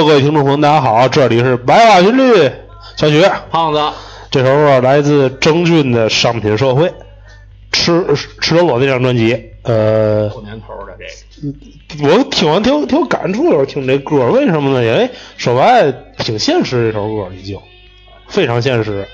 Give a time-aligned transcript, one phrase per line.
[0.00, 2.50] Hello，各位听众朋友，大家好，这里是白话频率，
[2.96, 3.78] 小雪，胖子，
[4.30, 6.88] 这首歌来自郑钧的《商品社会》，
[7.70, 8.02] 赤
[8.40, 9.50] 赤裸裸那张专辑。
[9.62, 14.82] 呃，过年头的这个，我听完挺有挺有感触的，我听这歌，为什么呢？
[14.82, 17.60] 因为说白了挺现实，这首歌已经
[18.26, 19.06] 非常现实，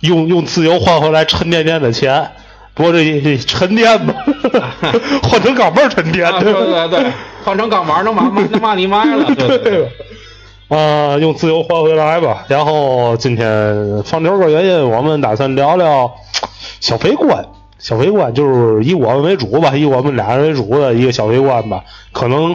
[0.00, 2.32] 用用自由换回来沉甸甸的钱。
[2.76, 4.14] 不过这这沉淀吧，
[5.24, 7.10] 换成钢镚儿沉淀，啊对对对，
[7.42, 9.88] 换成钢板能把能把你卖了， 对对对，
[10.68, 12.44] 啊，用自由换回来吧。
[12.48, 16.14] 然后今天放这首歌原因，我们打算聊聊
[16.80, 17.46] 消费观。
[17.78, 21.82] 消费观就是以我们为主吧，以我们俩人为主的一个消费观吧。
[22.12, 22.54] 可能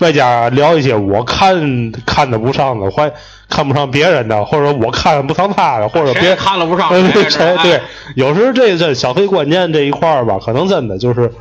[0.00, 3.10] 外加聊一些我看看的不上的，或
[3.48, 7.82] 看不上别人的，或者我看不上他的，或者别人看了不上呃谁对谁对哎，
[8.16, 11.32] 有时这这消费观念这一块儿吧，可能真的就是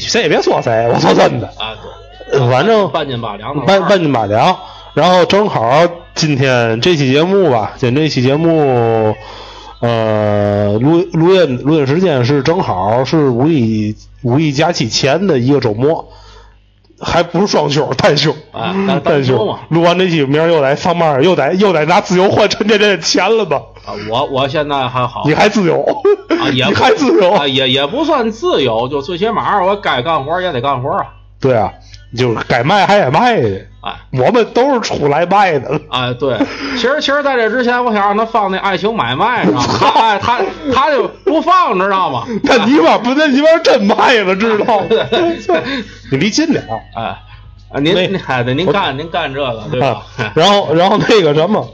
[0.00, 1.74] 谁也别说谁，我说真的，啊
[2.50, 4.56] 反正半斤八两半半斤八两。
[4.92, 5.86] 然后正好
[6.16, 9.14] 今天这期节目吧，今天这期节目，
[9.78, 16.08] 呃，录录音录音时间是正好是五一五一假期前的一个周末，
[17.00, 18.30] 还不是双休，单休。
[18.52, 19.60] 啊单单休嘛。
[19.70, 23.56] 录完这期，明儿又得上班，又得又得拿自由换沉甸甸的钱了吧？
[23.86, 25.82] 啊，我我现在还好你还自由？
[26.40, 27.32] 啊，也 还自由？
[27.32, 31.06] 啊，也也不算自由，就最起码我该干活也得干活啊，
[31.40, 31.72] 对啊，
[32.16, 33.48] 就是该卖还得卖的。
[33.82, 35.80] 哎我们都是出来卖的。
[35.88, 36.36] 哎对，
[36.76, 39.64] 其实其实在这之前，我想让他放那爱情买卖，知道吗？
[39.80, 40.40] 他哎他
[40.74, 42.26] 他就不放，知道吗？
[42.42, 44.86] 那你妈不，那你妈真卖了，知道吗？
[46.12, 47.02] 你离近点儿哎，
[47.72, 50.32] 啊您没您哎对，您干您干这个对吧啊？。
[50.34, 51.66] 然后，然后那个什么，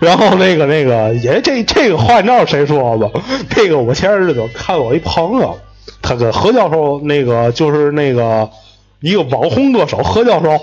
[0.00, 3.08] 然后那个那个，也这这个话你知道谁说吧？
[3.50, 5.56] 这个我前日子看我一朋友，
[6.00, 8.48] 他跟何教授那个就是那个
[9.02, 10.58] 一个网红歌手何教授。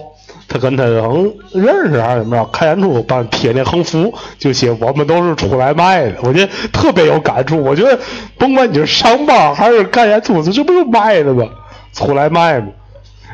[0.51, 2.45] 他跟他能认识还是怎么着？
[2.45, 6.15] 看演出办贴那横幅，就写我们都是出来卖的。
[6.23, 7.63] 我觉得特别有感触。
[7.63, 7.99] 我觉得
[8.35, 11.45] 甭管你是上班还是干演出，这不就卖的吗？
[11.93, 12.67] 出来卖吗？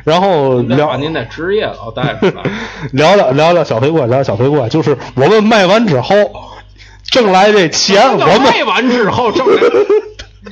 [0.04, 2.42] 然后聊您得把您的职业老带出来。
[2.92, 6.14] 聊聊聊聊小黑怪，聊聊小黑怪，就是我们卖完之后
[7.10, 9.62] 挣来这钱，我们卖完之后挣来，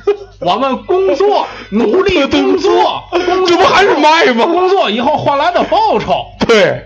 [0.41, 4.45] 我们工作努力工作，工 作这不还是卖吗？
[4.45, 6.83] 工作以后换来的报酬，对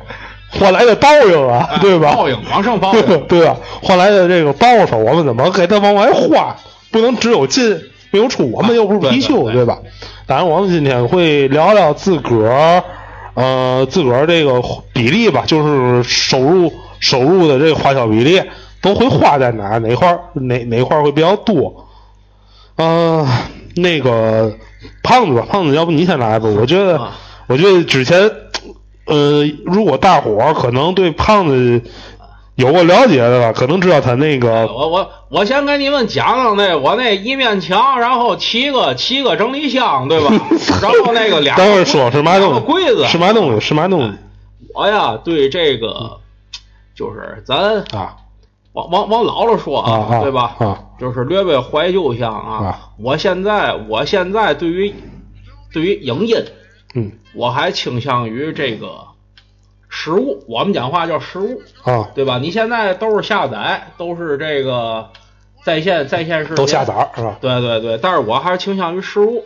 [0.52, 2.14] 换来的报应啊，哎对吧？
[2.16, 3.02] 报应往上报应。
[3.28, 3.56] 对吧？
[3.82, 6.56] 换来的这个报酬，我们怎么给他往外花？
[6.92, 7.80] 不能只有进
[8.12, 9.78] 没有出，我们又不是貔貅，对吧？
[10.26, 12.84] 当然，我们今天会聊聊自个儿，
[13.36, 14.62] 呃，自个儿这个
[14.94, 18.42] 比例吧，就是收入收入的这个花销比例
[18.82, 21.86] 都会花在哪儿哪块儿哪哪块儿会比较多。
[22.80, 23.28] 呃，
[23.76, 24.54] 那个
[25.04, 26.48] 胖子吧，胖子，要不你先来吧？
[26.48, 27.12] 我觉得，啊
[27.48, 28.32] 我觉得之前，
[29.06, 31.82] 呃，如果大伙儿可能对胖子
[32.56, 40.32] 有过了解的吧，可能知道他那个我我我先给你们讲讲那我那一面墙，然后七个七个整理箱，对吧？
[40.82, 42.62] 然后那个俩等会儿说是嘛东西？
[42.62, 43.60] 柜子是嘛东西？
[43.60, 44.14] 是嘛东西？
[44.74, 46.20] 我呀对这个
[46.96, 48.16] 就是咱啊
[48.74, 50.56] 往往往老了说啊啊对吧？
[50.60, 52.66] 啊就是略微怀旧一下啊。
[52.66, 54.94] 啊我现在我现在对于
[55.74, 56.36] 对于影音，
[56.96, 59.08] 嗯我还倾向于这个
[59.88, 62.38] 实物，我们讲话叫实物，啊，对吧？
[62.40, 65.10] 你现在都是下载，都是这个
[65.64, 67.38] 在线在线是都下载是吧？
[67.42, 69.44] 对对对，但是我还是倾向于实物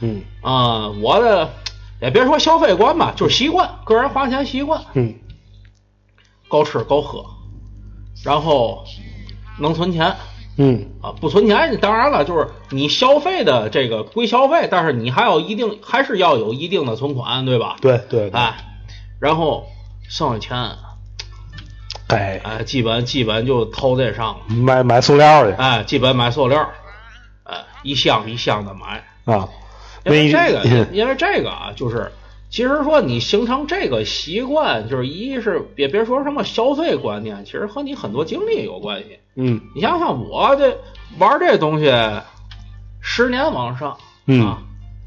[0.00, 1.50] 嗯啊、我的
[2.00, 5.14] 也别说消费观吧，就是习惯，个人花钱习惯，嗯
[6.48, 7.24] 够吃够喝，
[8.24, 8.84] 然后
[9.58, 10.16] 能存钱。
[10.56, 10.86] 嗯。
[11.00, 17.76] 啊，不存钱当然了，就是你消费的这个归消费，但是你还有一定还是要有一定的存款，对吧？
[17.80, 18.54] 对对对，哎，
[19.20, 19.66] 然后
[20.08, 20.56] 剩下钱，
[22.08, 22.40] 哎。
[22.42, 25.56] 哎，基本基本就投这上了，买买塑料去。
[25.56, 26.70] 哎，基本买塑料，
[27.44, 29.04] 哎，一箱一箱的买。
[29.24, 29.48] 啊，
[30.04, 32.10] 因为这个， 因为这个啊，就是
[32.50, 39.18] 其实说你形成这个习惯，就是一是别别说什么消费观念，其实和你很多经历有关系。
[39.36, 39.60] 嗯。
[39.74, 40.78] 你想想我这
[41.18, 41.92] 玩这东西，
[43.00, 43.96] 十年往上
[44.26, 44.46] 嗯。
[44.46, 44.58] 啊，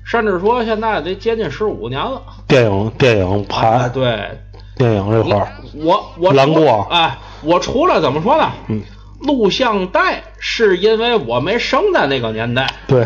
[0.06, 2.22] 甚至说现在得接近十五年了。
[2.48, 4.38] 电影电影哎，拍对，
[4.76, 8.52] 电影这块儿，我我除蓝光哎，我除了怎么说呢？
[8.68, 8.82] 嗯，
[9.22, 13.06] 录像带是因为我没生在那个年代，对，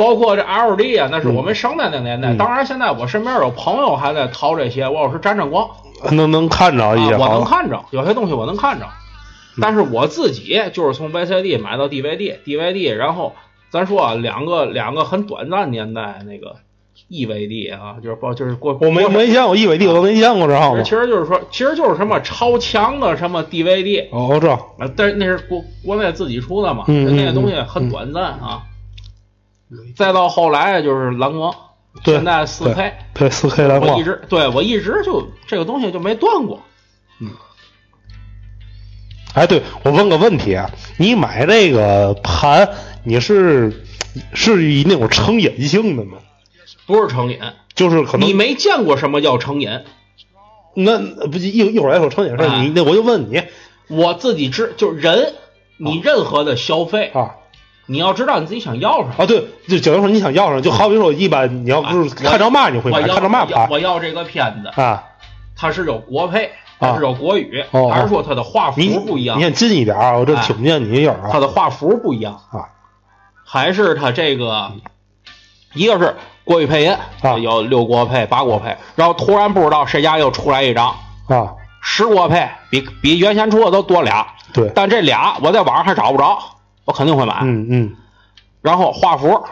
[0.00, 2.32] 包括这 LD 啊，那是我们生在那年代。
[2.32, 2.38] 嗯。
[2.38, 5.68] 当然，现在我身边有朋友还在淘这些，我要是沾沾光，
[6.12, 9.60] 能能看着一些啊，我能，看着有些东西我能看着，嗯。
[9.60, 13.34] 但是我自己就是从 VCD 买到 DVD，DVD，然后
[13.70, 16.56] 咱说啊，两个两个很短暂年代那个
[17.10, 20.82] EVD 啊，就是包就是过我没没见过 EVD，，我都没见过，知道吗？
[20.82, 20.90] 其？
[20.90, 28.62] 实就是说，其实就是什么超强的什么 DVD，哦，我知道，啊，但是那是国国内自己出的嘛，那些东西很短暂啊。
[29.96, 31.54] 再到后来就是蓝光，
[32.02, 36.60] 对现在四 K，对四 K 蓝光我一，直对我一直就这个东西就没断过。
[37.20, 37.30] 嗯
[39.34, 42.68] 哎，对我问个问题啊，你买这个盘，
[43.04, 43.84] 你是
[44.34, 46.18] 是以那种成瘾性的吗？
[46.86, 47.38] 不是成瘾，
[47.74, 49.70] 就是可能你没见过什么叫成瘾。
[50.74, 53.42] 那不一一会儿来说成瘾事儿，哎你那我就问你
[53.88, 55.34] 我自己知，就是人，
[55.76, 57.36] 你任何的消费，啊
[57.90, 59.14] 你要知道你自己想要什么。
[59.18, 65.02] 啊，对，就假如说你想要什么，就好比说一般你要不是啊看着嘛你会买，看着嘛我要盘我要这个片子，啊，
[65.56, 69.36] 它是有国配，它是有国语，哦还是说它的画幅不一样？
[69.38, 69.42] 你？
[69.42, 71.30] 先近一点啊，我这哎听不见你音儿啊。
[71.32, 72.70] 它的画幅不一样啊，
[73.44, 74.70] 还是它这个，
[75.74, 76.14] 一个是
[76.44, 77.36] 国语配音啊。
[77.38, 80.94] 有六国配、八国配，然后突然不知道谁家又出来一张
[81.26, 86.38] 啊，十国配，比比原先出的都多俩，对，但这俩我在网上还找不着，
[86.84, 87.38] 我肯定会买。
[87.42, 87.96] 嗯嗯
[88.62, 89.42] 然后画幅，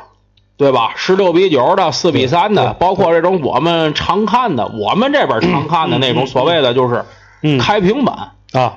[0.56, 0.92] 对吧？
[0.96, 7.04] 十六比九的、四比三的，包括这种我们常看的，我们这边常看的那种所谓的就是
[7.42, 8.74] 嗯开屏版，啊，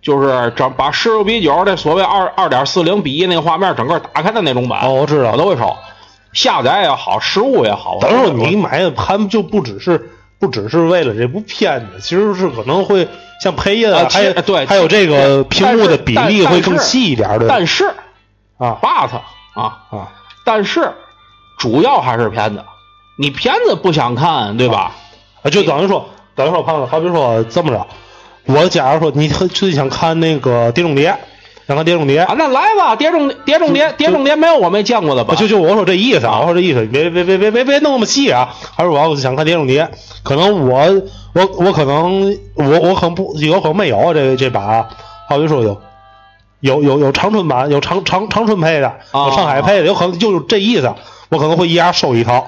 [0.00, 5.36] 就是整把十六比九的所谓二二点四零比一那个画面整个打开的那种版，哦，我知道我。
[5.36, 5.74] 都会收。
[6.32, 10.10] 下载也好，实物也好，等会儿你买的盘就不只是
[10.42, 13.06] 不只是为了这部片子，其实是可能会
[13.40, 17.84] 像配音啊还有对还有这个屏幕的比例会更细一点的但是
[18.58, 19.08] 啊 but
[19.54, 20.08] 啊，啊
[20.44, 20.94] 但是
[21.58, 22.64] 主要还是片子。
[23.16, 24.96] 你片子不想看，对吧？
[25.42, 27.86] 啊，就等于说等于说胖子，好比说这么着，
[28.46, 31.12] 我假如说你特最想看那个《碟中谍》，
[31.72, 35.34] 想看《碟中谍》啊，那来吧，碟中碟中谍，碟中谍没有我没见过的吧？
[35.34, 38.54] 就就我说这意思啊，我说这意思，别别别别别别弄那么细啊！
[38.76, 39.84] 还是我要想看《碟中谍》，
[40.22, 40.84] 可能我
[41.32, 44.88] 我我可能我我可能不有可能没有这这把啊，
[45.30, 45.80] 好比说有
[46.60, 50.92] 有有有长春版，有长长长春配的，上海配的，有可能就是这意思，
[51.30, 52.46] 我可能会一家收一套，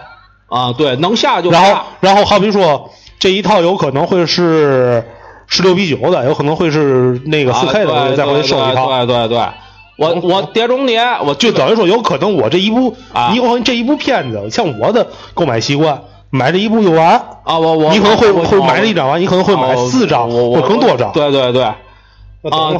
[0.49, 1.81] 啊，对，能下就然后。
[2.01, 5.03] 然后好比说这一套有可能会是
[5.47, 8.87] 十六比九的，有可能会是那个四 K 的，再回去收一套。
[8.87, 9.49] 对对对对，
[9.97, 21.13] 我我碟中谍，我就等于说，有可能我这一部，啊你可能这一部片子，像我的购买习惯，买这一部就完，啊，我我你可能会会买这一张完，你可能会买哦四张我我或更多张。
[21.13, 21.75] 对对对，啊，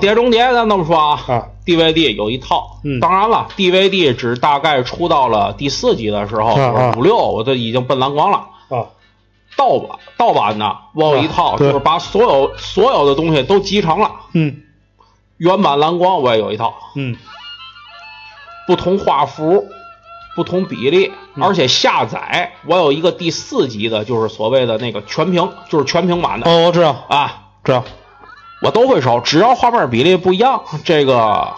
[0.01, 6.57] 碟中谍咱这么说啊啊，DVD 有一套，嗯当然了，DVD 只大概出到了第四集的时候，
[6.97, 8.47] 五六我都已经奔蓝光了。
[9.57, 14.11] 啊盗版盗版的，我有一套，啊就是把所有所有的东西都集成了。
[14.33, 14.63] 嗯。
[15.37, 17.17] 原版蓝光我也有一套，嗯。
[18.67, 19.67] 不同画幅，
[20.37, 21.45] 不同比例，嗯。
[21.45, 27.05] 而且下载我有一个第四集的，就是所谓的那个全屏，就是全屏版的、哦，我知道。
[27.09, 27.85] 啊，知道。
[28.63, 31.53] 我都会收，只要画面比例不一样，这个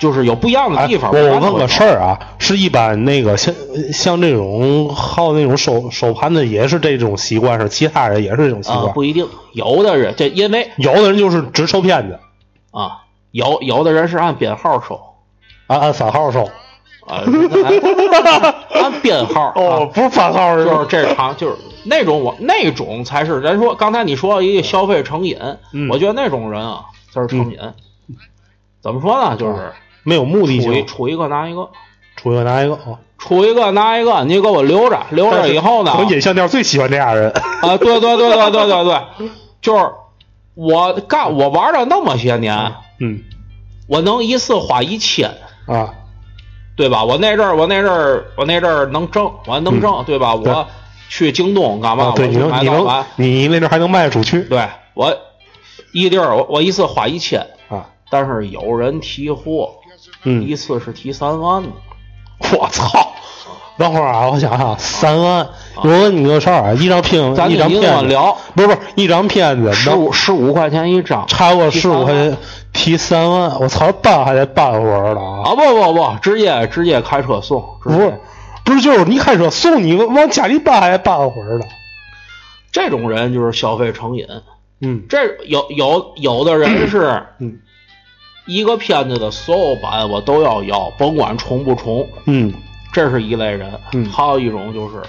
[0.00, 1.12] 就是有不一样的哎，地方。
[1.12, 3.54] 我问个事儿啊，是一般那个像
[3.92, 8.92] 像这种好那种收收盘的也是这种习惯，是其他人也是这种习啊，惯。
[8.94, 12.18] 不一定，有的人这因为有的人就是只收片子，
[12.72, 14.98] 啊，有有的人是按编号收。
[15.68, 16.50] 按按番号收。
[17.06, 17.22] 啊，
[18.24, 25.36] 按按编号 哦，啊不是番号是就是这场就是那种我那种才是咱说刚才你说一个消费成瘾，
[25.72, 27.58] 嗯我觉得那种人啊就是成瘾。
[28.80, 29.36] 怎么说呢？
[29.36, 31.68] 就是没有目的性，出一个拿一个，
[32.16, 32.98] 出一个拿一个啊。
[33.18, 35.92] 出一个拿一个，你给我留着，留着以后呢？
[35.92, 37.30] 可能音像店最喜欢这样人。
[37.30, 39.28] 啊，对对对对对对对，
[39.60, 39.90] 就是
[40.54, 43.22] 我干我玩了那么些年，嗯
[43.86, 45.30] 我能一次花一千，
[45.66, 45.92] 啊，
[46.76, 47.04] 对吧？
[47.04, 50.34] 我那阵儿我那阵儿我那阵儿能挣，我能挣，对吧？
[50.34, 50.66] 我
[51.10, 52.04] 去京东干嘛？
[52.04, 55.14] 啊对，你能你能你那阵还能卖得出去对我
[55.92, 57.84] 一地儿我我一次花一千，啊？
[58.08, 59.74] 但是有人提货，
[60.24, 61.68] 嗯，一次是提三万呢。
[62.58, 63.12] 我操！
[63.78, 72.36] 等会儿啊，我想想，三万，我问你个事儿啊，一张片，一一张片子，聊，不是不是，一张片子十五十五块钱一张，超过十五块钱，
[72.74, 75.42] 提三万，我操，办还得办会儿了啊！
[75.46, 78.20] 啊不不不，直接直接开车送，不是，
[78.64, 81.64] 不是，就是你开车送你往家里搬还得搬会儿了。
[82.70, 84.26] 这种人就是消费成瘾。
[84.82, 87.58] 嗯这有有有的人是嗯
[88.50, 92.52] 一个片子的所有版我都要要，甭管重不重，嗯
[92.92, 93.72] 这是一类人。
[93.92, 95.00] 嗯还有一种就是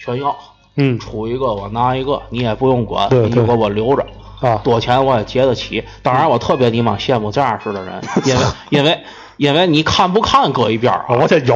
[0.00, 0.36] 全要，
[0.76, 4.04] 嗯出一个我拿一个，你也不用管，对对你就给我留着。
[4.40, 5.82] 啊，多钱我也结得起。
[6.02, 9.00] 当然，我特别你妈羡慕这样式的人， 因为因为
[9.36, 11.54] 因为你看不看搁一边儿啊，我先有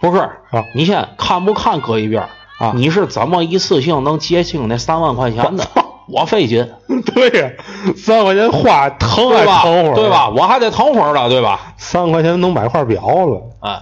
[0.00, 2.28] 不是啊你先看不看搁一边儿
[2.58, 5.66] 啊你是怎么一次性能结清那三万块钱的？
[6.08, 6.68] 我费劲，
[7.14, 7.50] 对呀，
[7.96, 9.62] 三块钱花疼还对吧？
[9.62, 10.28] 疼会儿，对吧？？
[10.36, 11.74] 我还得疼会儿呢，对吧？
[11.76, 13.42] 三块钱能买块表了。
[13.60, 13.80] 哎，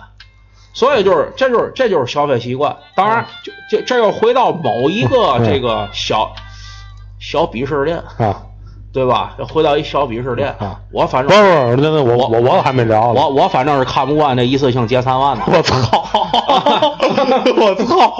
[0.72, 2.76] 所以就是这就是这就是消费习惯。
[2.94, 6.32] 当然，就这这又回到某一个嗯这个小
[7.20, 8.42] 小鄙视链，啊，
[8.92, 9.34] 对吧？
[9.38, 10.80] 又回到一小鄙视链啊。
[10.92, 13.20] 我反正不是不是，那那我我我我还没聊呢。
[13.20, 15.42] 我我反正是看不惯那一次性结三万的。
[15.52, 15.76] 我操！
[17.58, 18.14] 我操！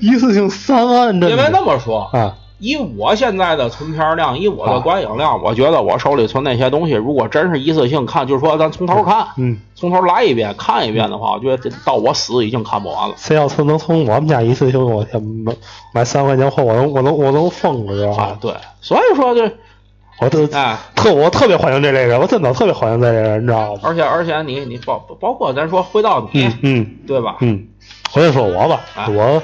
[0.00, 2.34] 一次性三万，真因为那么说，啊，
[2.64, 13.14] 以我现在的存片量，以我的啊观影量，我觉得我手里存那些东西，如果真是一次性看，就是说咱从头看，嗯，从头来一遍，看一遍的话，我觉得到我死已经看不完了。
[13.18, 15.52] 谁要是能从我们家一次性我天买
[15.92, 18.38] 买三块钱货，我能我能我能疯了，知道啊吧，？
[18.40, 19.52] 对，所以说这，
[20.20, 23.80] 我特哎，特我特别欢迎这类人，我真的特别欢迎这类人，你知道吗？
[23.82, 27.36] 而且而且你你包包括咱说回到你，嗯嗯对吧？
[27.40, 27.68] 嗯，
[28.14, 29.42] 我先说我吧，啊我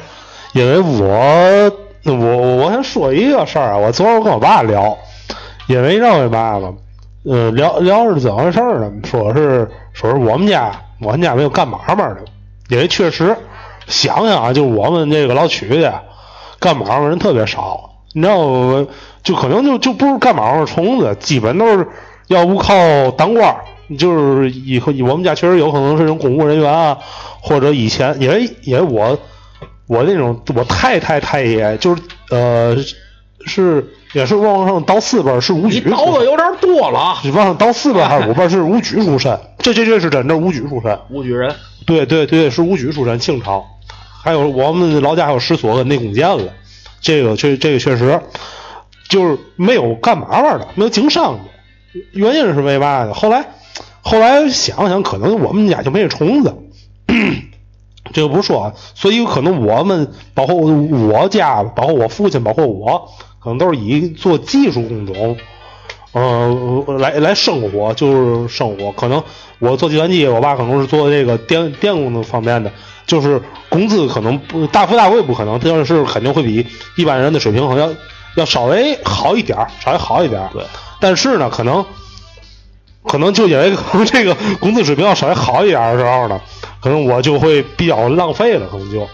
[0.54, 1.70] 因为我
[2.04, 4.96] 我我先说一个事儿啊，我昨儿我跟我爸聊，
[5.66, 6.74] 因为认为嘛嘛，
[7.24, 8.90] 呃，聊聊是怎么回事儿呢？
[9.04, 12.24] 说是说是我们家我们家没有干买卖的，
[12.68, 13.36] 因为确实
[13.86, 16.02] 想想啊，就我们这个老区的
[16.58, 18.86] 干买卖人特别少，你知道吗？
[19.22, 21.86] 就可能就就不是干买卖虫子，基本都是
[22.28, 22.72] 要不靠
[23.10, 23.60] 当官儿，
[23.98, 26.96] 就是以后我们家确实有可能是种公务人员啊，
[27.42, 29.18] 或者以前因为因为我
[29.90, 32.76] 我那种我太太太爷就是呃
[33.44, 41.52] 是也是往上倒四辈儿是武举出身，刀的有点多了啊，是往上倒四辈儿还是五辈儿是武举出身，这这这是真的武举出身，武举人，
[41.86, 43.66] 对对对，是武举出身，清朝，
[44.22, 46.52] 还有我们老家还有十所跟内功剑了，
[47.00, 48.20] 这个确这个确实
[49.08, 51.40] 就是没有干嘛玩的，没有经商的，
[52.12, 53.12] 原因是为嘛呢？
[53.12, 53.44] 后来
[54.02, 56.54] 后来想想，可能我们家就没这虫子，
[58.12, 63.10] 这个不说啊，所以可能我们包括我家，包括我父亲，包括我，
[63.42, 65.36] 可能都是以做技术工种。
[66.12, 69.22] 呃，来来生活就是生活，可能
[69.60, 72.72] 我做计算机，我爸可能是做这个电电工的方面的，
[73.06, 77.94] 就是工资可能不大富大贵不可能，但是肯定会比一般人的水平好像
[78.34, 80.50] 要稍微好一点儿，稍微好一点儿。
[80.52, 80.64] 对，
[80.98, 81.86] 但是呢，可能
[83.04, 86.40] 可能就因为可能这个工资水平要稍微好一点儿的时候呢，
[86.80, 89.08] 可能我就会比较浪费了，可能就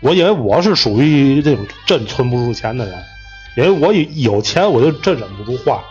[0.00, 3.02] 我因为我是属于这种真存不住钱的人，
[3.56, 5.82] 因为我有有钱我就真忍不住花，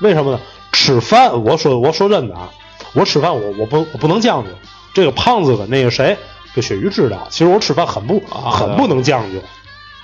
[0.00, 0.40] 为什么呢？
[0.72, 2.50] 吃饭，我说我说真的啊，
[2.92, 4.50] 我吃饭我我不我不能将就，
[4.92, 6.16] 这个胖子跟那个谁
[6.54, 9.38] 跟雪鱼知道，其实我吃饭很不啊很不能将就，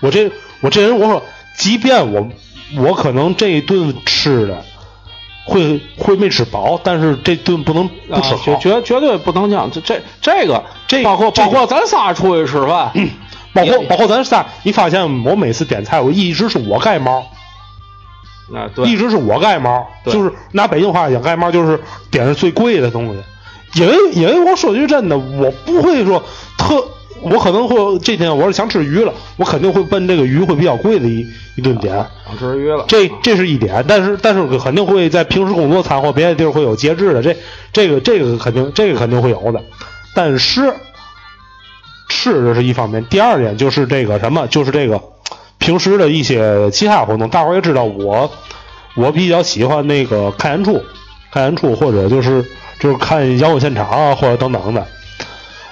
[0.01, 1.23] 我这我这人我说，
[1.59, 2.29] 即便我
[2.79, 4.65] 我可能这一顿吃的
[5.45, 9.71] 会会没吃饱，但是这顿不能不吃啊绝，绝绝对不能这样。
[9.71, 13.11] 这这这个，这包括包括咱仨出去吃饭，也
[13.53, 17.21] 包括包括咱仨，你发现我每次点菜，我一直是我盖猫，
[18.55, 21.81] 啊，对，一直是我盖猫，就是拿北京话讲，盖猫就是
[22.11, 23.21] 点是最贵的东西。
[23.81, 26.23] 因为因为我说句真的，我不会说
[26.59, 26.85] 特，
[27.23, 31.95] 我可能会这天我是想吃鱼了，我肯定会奔这个鱼会比较贵的一一顿点。
[32.27, 37.37] 想吃鱼了，这这是一点，但是但是肯定会在平时工作餐或别的地儿会有节制的，这
[37.73, 39.63] 这个这个肯定这个肯定会有的，
[40.15, 40.73] 但是吃
[42.43, 45.01] 这是一方面，第二点就是这个什么，就是这个
[45.59, 48.31] 平时的一些其他活动，大伙儿也知道我
[48.95, 50.83] 我比较喜欢那个看演出，
[51.31, 52.45] 看演出或者就是
[52.79, 54.87] 就是看摇滚现场啊，或者等等的。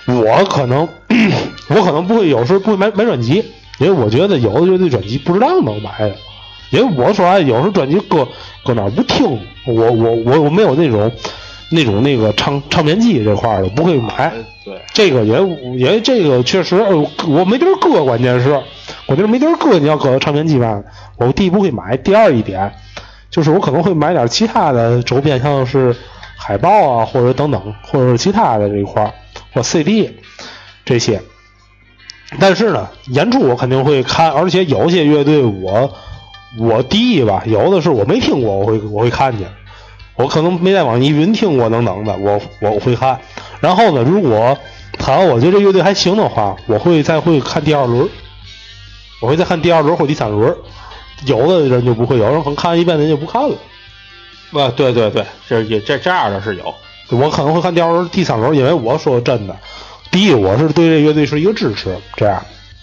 [0.08, 0.88] 我可能
[1.68, 3.44] 我可能不会有时候不会买买专辑，
[3.78, 6.14] 因为我觉得有的乐队专辑不知道能买的。
[6.70, 8.26] 因为我说实话，有时候专辑搁
[8.64, 11.10] 搁哪儿不听，我我我我没有那种
[11.70, 14.32] 那种那个唱唱片机这块儿的，不会买。
[14.64, 15.38] 对，这个也
[15.78, 16.94] 因为这个确实呃
[17.26, 18.60] 我没地儿搁，关键是
[19.06, 20.82] 我这没地儿搁，你要搁唱片机吧，
[21.16, 22.70] 我第一不会买，第二一点
[23.30, 25.96] 就是我可能会买点其他的周边，像是
[26.36, 29.10] 海报啊或者等等，或者是其他的这一块儿
[29.52, 30.18] 或 CD
[30.84, 31.22] 这些。
[32.38, 35.94] 但是呢，演出我肯定会看，而且有些乐队我
[36.58, 39.48] 我第一吧，有的是我没听过，我会我会看见。
[40.14, 43.20] 我可能没在网易云听过等等的，我我会看。
[43.60, 44.58] 然后呢，如果
[44.98, 48.08] 他我觉得这乐队还行的话，我会再会看第二轮，
[49.22, 50.54] 我会再看第二轮或第三轮。
[51.24, 53.56] 有的人就不会，有人可能看一遍人就不看了。
[54.52, 56.74] 啊，对对对，这也这这样的是有。
[57.10, 59.56] 我可能会看第二轮、第三轮，因为我说真的，
[60.10, 62.40] 第一我是对这乐队是一个支持，这样；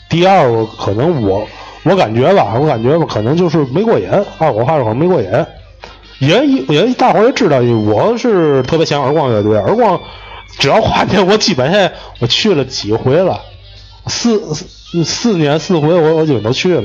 [0.09, 1.47] 第二我可能我
[1.83, 5.29] 我感觉吧，我感觉吧，可能就是没过瘾，啊，我话说可能没过瘾。
[6.19, 9.99] 也也大伙也知道，我是特别喜欢耳光乐队，耳光
[10.57, 13.41] 只要花钱，我基本上我去了几回了，
[14.07, 16.83] 四四四年四回，我我基本都去了。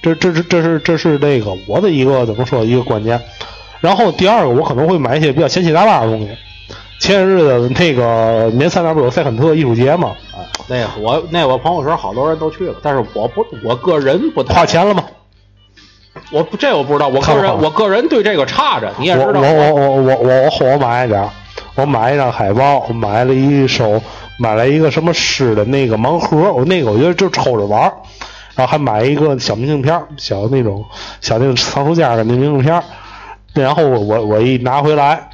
[0.00, 3.20] 这这是这是这是这个我的一个怎么说一个观念。
[3.80, 6.28] 然后第二个，我可能会买一些比较千奇杂八的东西。
[7.02, 10.10] 前些日子那个年三那不有塞肯特艺术节吗？
[10.32, 15.02] 啊，那个我那我朋友圈好多人都去了，但是我不我个人不太花钱了吗？
[16.30, 19.40] 我不这我不知道，我个人我个人对这个差着，你也知道。
[19.40, 21.28] 我我我我我我我买一点，
[21.74, 24.00] 我买一张海报，我买了一首，
[24.38, 27.82] 买了一个什么诗的那个盲盒，我那个我觉得就抽着玩
[28.54, 30.84] 然后还买一个小明信片，小那种
[31.20, 32.80] 小那种藏书架的那明信片。
[33.54, 35.28] 然后我我我一拿回来，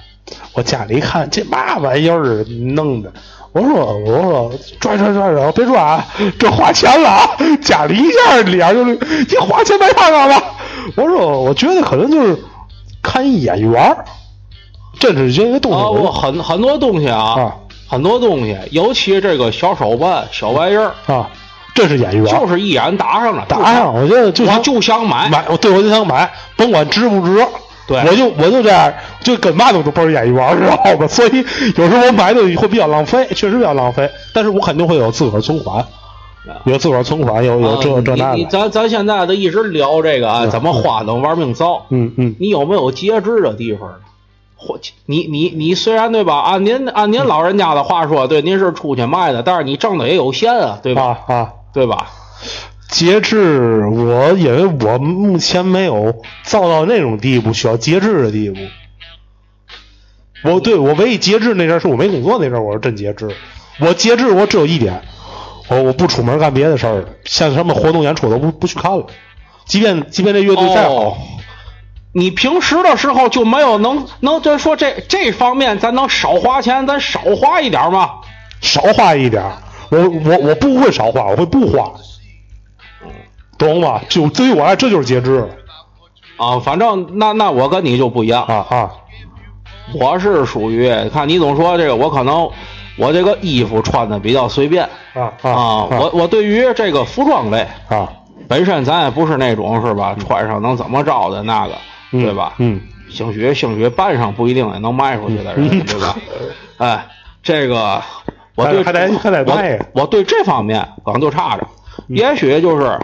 [0.52, 3.12] 我家里一看，这嘛玩意儿弄的？
[3.52, 6.04] 我说我说拽拽拽拽，别拽，
[6.38, 7.30] 这花钱了啊！
[7.62, 10.42] 家里一下脸就你花钱买它干嘛？
[10.96, 12.38] 我说我觉得可能就是
[13.02, 14.04] 看一眼缘儿
[14.98, 15.78] 真是这个东西。
[15.78, 17.54] 我很很多东西啊，
[17.88, 21.30] 很多东西，尤其这个小手办、小玩意儿啊，
[21.74, 23.94] 这是眼缘，就是一眼打上了，打上。
[23.94, 27.46] 我觉得就我就想买买，对我就想买，甭管值不值。
[27.88, 28.92] 对，我就我就这样，
[29.24, 31.06] 就跟嘛都都不是眼缘，知道吧？
[31.08, 31.44] 所以
[31.76, 34.10] 有时候我买东西会比较浪费，确实比较浪费。
[34.34, 35.84] 但是我肯定会有自个儿存款，
[36.64, 38.44] 有自个儿存款，有有这这那的。
[38.44, 41.86] 咱咱现在都一直聊这个啊，怎么花能玩命造？
[41.88, 42.36] 嗯嗯。
[42.38, 43.90] 你有没有节制的地方？
[44.60, 46.40] 或你你你虽然对吧？
[46.40, 51.18] 按您按您老人家的话说，对，您是出去卖的，但是你挣的也有限啊，对吧？
[51.28, 52.08] 啊，对吧？
[52.88, 58.58] 节制，我因为我目前没有造到那种地步，需要节制的地步。
[60.44, 63.30] 我对我唯一节制那阵是我没工作那阵我是真节制。
[63.78, 65.02] 我节制，我只有一点，
[65.68, 69.06] 我我不出门干别的事像什么活动演出都不不去看了。
[69.66, 71.18] 即便即便这乐队再好，
[72.12, 78.12] 你平时的时候就没有能能就说这这方面咱能少花钱，咱少花一点吗？
[78.62, 79.44] 少花一点，
[79.90, 81.92] 我我我不会少花，我会不花。
[83.58, 84.00] 懂吗？
[84.08, 85.46] 就对于我来，这就是节制
[86.36, 86.58] 啊。
[86.60, 88.90] 反正那那我跟你就不一样啊啊！
[89.92, 92.48] 我是属于看你总说这个，我可能
[92.96, 95.84] 我这个衣服穿的比较随便啊啊。
[95.90, 98.08] 我我对于这个服装类啊，
[98.46, 100.14] 本身咱也不是那种是吧？
[100.18, 101.74] 穿上能怎么着的那个，
[102.12, 102.54] 对吧？
[102.58, 102.80] 嗯。
[103.10, 106.14] 兴许兴许办上不一定也能卖出去的人，对吧？
[106.76, 107.06] 哎，
[107.42, 108.02] 这个
[108.54, 109.78] 我对还得还得卖。
[109.92, 111.66] 我对这方面可能就差着，
[112.08, 112.98] 也许就是。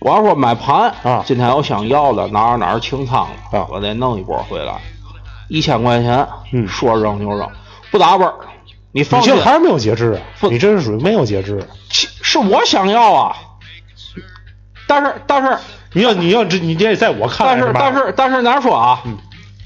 [0.00, 4.80] 我要说买盘啊，今天我想要的哪儿哪儿清仓了啊，我得弄一波回来，
[5.48, 7.48] 一千块钱，嗯，说扔就扔，
[7.90, 8.34] 不打本儿。
[8.92, 11.68] 你放心，还是没有节制，你这是属于没有节制。
[11.90, 13.36] 是我想要啊，
[14.86, 15.58] 但是但是。
[15.92, 19.02] 你要你要这你这在我看来，但是但是但是哪说啊？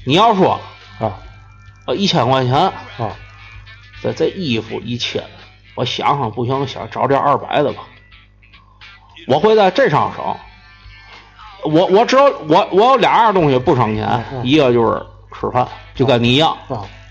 [0.05, 0.61] 你要说
[0.97, 1.19] 啊，
[1.85, 2.53] 呃一千块钱。
[2.55, 3.11] 啊，
[4.01, 5.21] 这这衣服一千，
[5.75, 7.83] 我想想不行，想找点二百的吧。
[9.27, 10.35] 我会在这上省，
[11.71, 14.99] 我我只有我我有俩样东西不省钱，一个就是
[15.39, 16.57] 吃饭，就跟你一样，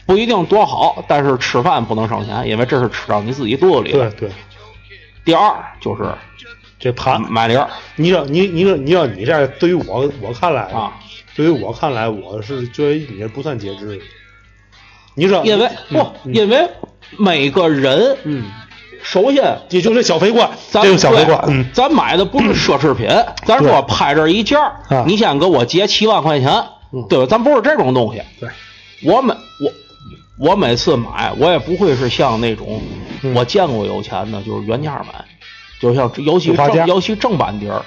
[0.07, 3.92] 不一定多好，但是吃饭不能省钱，因为这是吃到你自己肚子里。
[3.92, 4.31] 对对。
[5.25, 6.03] 第二就是
[6.79, 10.92] 这盘买零，你知道你你说你要你这对于我我看来啊，
[11.37, 14.01] 对于我看来我是觉得你这不算节制。
[15.14, 16.68] 你说因为不因为
[17.18, 18.51] 每个人嗯。
[19.03, 23.09] 首先也就是小飞官，咱这个小飞对官，嗯，咱买的不是奢侈品，
[23.47, 24.59] 咱说拍这一件
[25.07, 27.27] 你先给我结七万块钱，嗯对吧？
[27.29, 28.23] 咱不是这种东西。
[28.39, 28.49] 对，
[29.05, 32.81] 我每我我每次买，我也不会是像那种、
[33.23, 35.25] 嗯我见过有钱的，就是原价买，
[35.81, 36.55] 就像尤其
[36.87, 37.83] 尤其正版碟儿，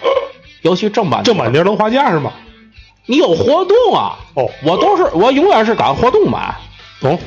[0.61, 2.31] 尤其正版正版碟儿能花价是吗？
[3.05, 4.15] 你有活动啊！
[4.35, 6.55] 哦我都是我永远是赶活动买。
[7.01, 7.19] 懂？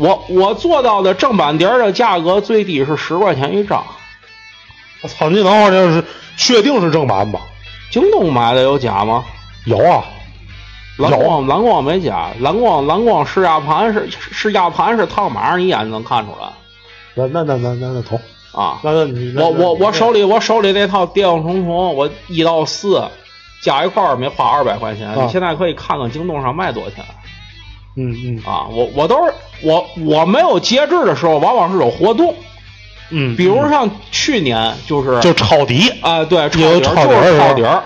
[0.00, 3.84] 我我做到的正版碟儿的价格最低是十块钱一张，
[5.02, 6.02] 我操，你等会儿这是
[6.36, 7.40] 确定是正版吧？
[7.90, 9.24] 京东买的有假吗？
[9.66, 10.02] 有啊，
[10.96, 16.48] 蓝光蓝光没假，蓝光蓝光试压盘是试压盘是烫马上一眼就能看出来
[17.14, 18.18] 那那那那那那懂？
[18.52, 18.80] 啊！
[18.82, 23.06] 那那你我我我手里我手里那套谍影重重，我一到四
[23.62, 27.04] 加一块儿没花二百块钱，啊你现在可以看看京东上卖多少钱
[28.00, 28.66] 嗯嗯啊！
[28.70, 29.32] 我我都是
[29.62, 32.34] 我我没有节制的时候，往往是有活动，
[33.10, 35.92] 嗯，比如像去年就是就抄底。
[36.00, 37.82] 啊对抄有底就抄底儿抄底儿，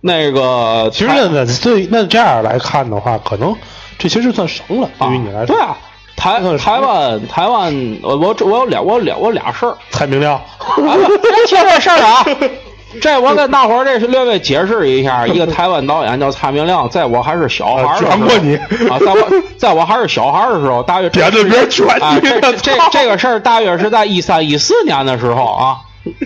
[0.00, 3.54] 那个其实那那对那这样来看的话，可能
[3.98, 5.54] 这其实算省了，对于你来说。
[5.54, 5.76] 对啊，
[6.16, 9.76] 台台湾台湾，我我我有俩我有俩我俩事儿。
[9.90, 10.40] 蔡明亮，
[10.76, 12.26] 别提这事儿啊！
[13.00, 18.56] 这我跟大伙儿这是略微解释一下，一个台湾导演叫蔡明亮，在我还是小孩儿的时候过你
[18.88, 25.78] 啊，在我在我还是小孩儿的时候，大约别的别人卷啊，你这，这这个事儿大约是在一三一四年的时候啊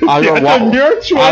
[0.09, 0.57] 啊，就是我啊，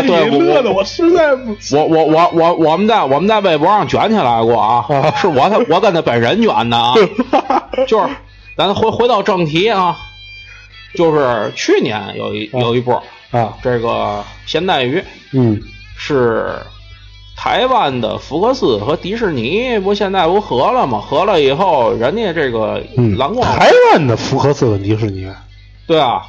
[0.01, 1.77] 你对我乐的我实在不行。
[1.77, 6.93] 我我我我我们在我们在微博上卷起来过啊啊，是我他我跟他本人卷的啊，
[7.87, 8.07] 就是
[8.55, 9.97] 咱回回到正题啊，
[10.95, 15.61] 就是去年有一有一波啊，这个咸带鱼嗯。
[15.97, 16.59] 是
[17.37, 20.99] 台湾的福克斯和迪士尼不现在不合了吗？
[20.99, 25.25] 合了以后，人家这个嗯，蓝光、台湾的福克斯跟迪士尼，
[25.87, 26.23] 对啊，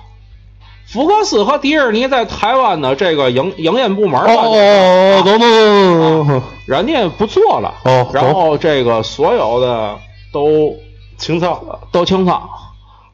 [0.86, 9.96] 福克斯和迪士尼在台湾的这个营营业部门哦哦哦，懂懂懂懂懂，人家不做了，哦然后这个所有的
[10.32, 10.76] 都
[11.18, 12.48] 清仓，都清仓，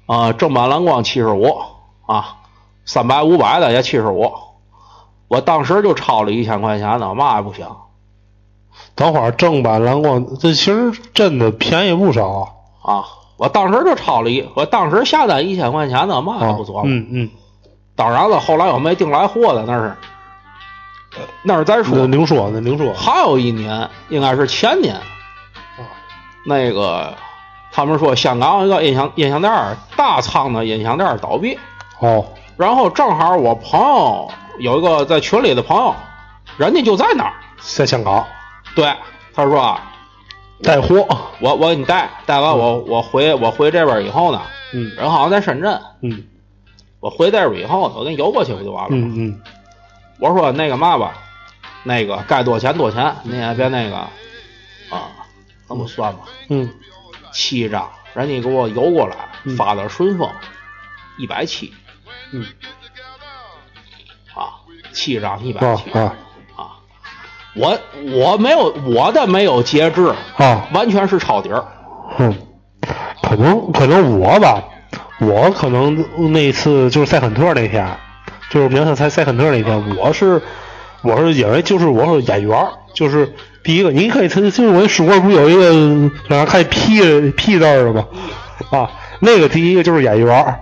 [0.04, 1.50] 啊、正版蓝光七十五
[2.04, 2.36] 啊，
[2.84, 4.32] 三百五百的也七十五，
[5.28, 7.66] 我当时就超了一千块钱呢，嘛也不行
[8.94, 12.48] 等会儿正版蓝光，这其实真的便宜不少啊。
[12.82, 13.04] 啊，
[13.36, 16.82] 我当时就超了一，我当时下单一千块钱呢，嘛也不琢磨。
[16.86, 17.30] 嗯嗯，
[17.94, 19.96] 当然了，后来我没订来货的，那是
[21.42, 22.06] 那是再那说。
[22.06, 25.86] 您说，那您说，还有一年，应该是前年，啊
[26.44, 27.14] 那个
[27.70, 31.56] 他们说香港有一个音响音响店儿大仓的音响店儿倒闭，
[32.00, 32.24] 哦，
[32.56, 35.94] 然后正好我朋友有一个在群里的朋友，
[36.56, 38.26] 人家就在那儿，在香港。
[38.74, 38.94] 对，
[39.34, 39.92] 他说啊
[40.62, 41.06] 带货，
[41.40, 44.40] 我我给你带带完我我回我回这边以后呢，
[44.72, 44.94] 嗯。
[44.96, 46.24] 人好像在深圳，嗯。
[47.00, 48.96] 我回这边以后呢，我给你邮过去不就完了吗？
[48.96, 49.40] 嗯嗯，
[50.20, 51.14] 我说那个嘛吧，
[51.82, 55.10] 那个该多少钱多少钱，你也别那个啊，
[55.68, 56.72] 那么算吧，嗯。
[57.32, 59.56] 七张，人家给我邮过来，嗯。
[59.56, 60.30] 发的顺丰，
[61.18, 61.72] 一百七
[62.32, 62.44] 嗯
[64.34, 64.56] 啊，
[64.92, 66.14] 七张一百七啊啊
[66.56, 66.66] 啊，
[67.54, 67.78] 我
[68.12, 71.64] 我没有我的没有节制，啊，完全是抄底儿。
[72.18, 72.34] 嗯，
[73.22, 74.62] 可能可能我吧，
[75.20, 77.96] 我可能那次就是塞肯特那天，
[78.50, 80.40] 就是明天塞塞肯特那天，我是
[81.02, 88.06] 我是因为就是我是演员，就是第一个，你可以就是我书柜不有一个让看 P P 字儿的吗？
[88.70, 88.90] 啊，
[89.20, 90.60] 那个第一个就是演员儿，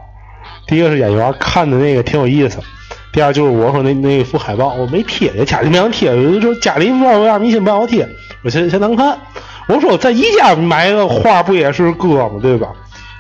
[0.70, 2.60] 第一个是演员，看的那个挺有意思。
[3.12, 8.08] 第二就是我说那那幅海报我没贴，也家里没让贴，有的时候家里不知道为啥迷信不让我贴，
[8.44, 9.18] 我嫌嫌难看。
[9.66, 12.38] 我说在宜家买个画不也是哥吗？
[12.40, 12.68] 对吧？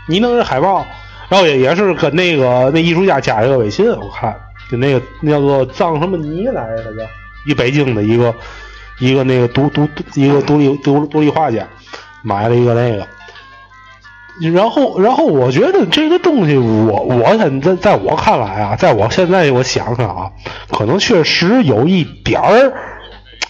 [0.08, 0.86] 你弄这海报，
[1.28, 4.32] 然后也也是跟那个那艺术家加一个微信，我看
[4.70, 7.02] 就那个那叫做藏什么尼来着，叫
[7.48, 8.32] 一北京的一个
[9.00, 11.66] 一个那个独独一个独立独独立画家
[12.22, 13.04] 买了一个那个。
[14.48, 20.30] 然后，然后我觉得这个东西我，我现在在我看来啊，在我现在我想想啊，
[20.70, 22.72] 可能确实有一点儿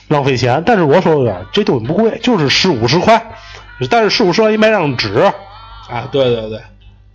[0.09, 0.63] 浪费钱。
[0.67, 3.31] 但是我说的这东西不贵，就是十五十块，
[3.89, 5.15] 但是十五十块一买张纸，
[5.89, 6.61] 啊，对对对，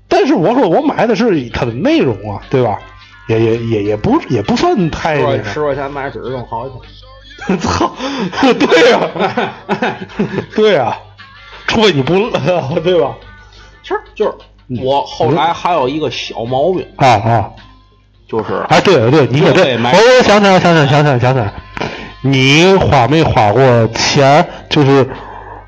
[0.07, 2.79] 但是我说我买的是它的内容啊，对吧？
[3.27, 6.75] 也也也也不也不算太那个十块钱买纸用好去。
[7.57, 7.91] 操，
[8.41, 9.01] 对呀、
[10.55, 10.97] 对呀、
[11.67, 12.13] 除非你不
[12.81, 13.15] 对吧？
[13.85, 14.33] 其实就是
[14.83, 17.51] 我后来还有一个小毛病，啊啊。
[18.27, 21.53] 就是啊，对对对，你也对，我我想起来，想起来，想起来，想起来，
[22.21, 25.07] 你花没花过钱，就是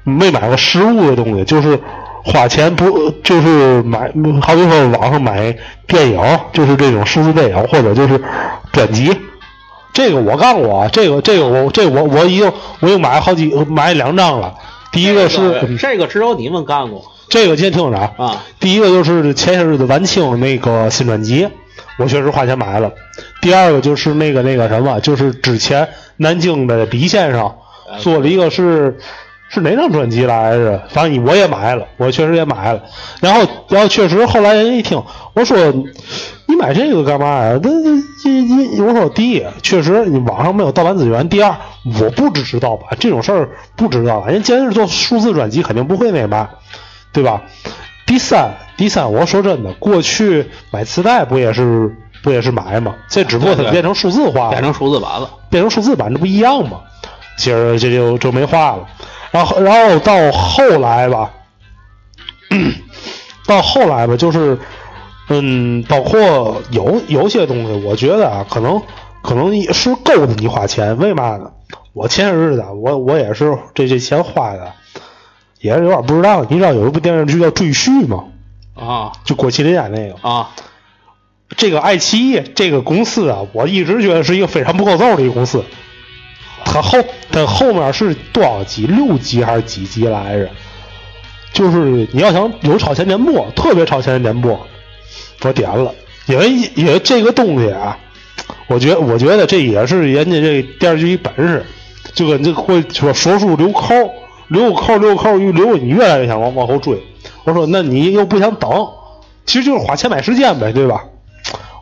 [0.03, 1.79] 没买过实物的东西，就是
[2.25, 8.19] 花钱不就是买，好比说网上买电影，就是这种数字电影，或者就是
[8.71, 9.15] 专辑。
[9.93, 14.55] 这个我干过啊，这个这个我这个我我已经我又买好几买两张了。
[14.91, 18.43] 第一个是、嗯这个只有你们干过这个先听着啊，啊。
[18.59, 21.47] 第一个就是前些日子晚清那个新专辑，
[21.97, 22.91] 我确实花钱买了。
[23.41, 25.87] 第二个就是那个那个什么，就是之前
[26.17, 27.53] 南京的李先生
[27.99, 28.97] 做了一个是
[29.49, 30.83] 是哪张专辑来着？
[30.89, 32.81] 反正我也买了，我确实也买了。
[33.21, 35.01] 然后然后确实后来人一听，
[35.33, 35.57] 我说
[36.45, 37.59] 你买这个干嘛呀？
[37.61, 37.69] 这
[38.23, 41.55] 这这，我说第一，确实你网上没有盗版资源；第二，
[42.01, 44.33] 我不支持盗版这种事儿，不支持盗版。
[44.33, 46.49] 人既然是做数字专辑，肯定不会那嘛，
[47.17, 47.41] 对吧？
[48.05, 52.93] 第三，第三，我说真的，过去买磁带不也是不也是买吗？
[53.09, 56.81] 这只不过它变成数字化了，变成数字版了，变成数字版，这不一样吗？
[57.39, 58.87] 其实这就就没话了。
[59.31, 61.31] 然后然后到后来吧，
[63.47, 64.59] 到后来吧，就是
[65.29, 68.79] 嗯，包括有有些东西，我觉得啊，可能
[69.23, 71.51] 可能是够的你花钱，为嘛呢？
[71.93, 74.71] 我前些日子啊我我也是这这钱花的，
[75.59, 76.45] 也是有点不知道。
[76.49, 78.25] 你知道有一部电视剧叫《赘婿》吗？
[78.75, 80.15] 啊就郭麒麟演那个。
[80.27, 80.51] 啊，
[81.55, 85.63] 这个爱奇艺这个公司啊，我一直觉得是一个非常不够揍的一个公司。
[86.65, 86.99] 它后
[87.31, 88.85] 它后面是多少集？
[88.85, 90.49] 六集还是几集来着？
[91.53, 94.67] 就是你要想有超前点播，特别超前的点播，
[95.41, 95.95] 我点了，
[96.27, 97.97] 因为因为这个东西啊，
[98.67, 101.65] 我觉我觉得这也是人家这电视剧一本事，
[102.13, 103.95] 就跟这会说说书留扣，
[104.47, 107.01] 留扣留扣一留，你越来越想往往后追。
[107.43, 108.69] 我说那你又不想等，
[109.45, 111.03] 其实就是花钱买时间呗，对吧？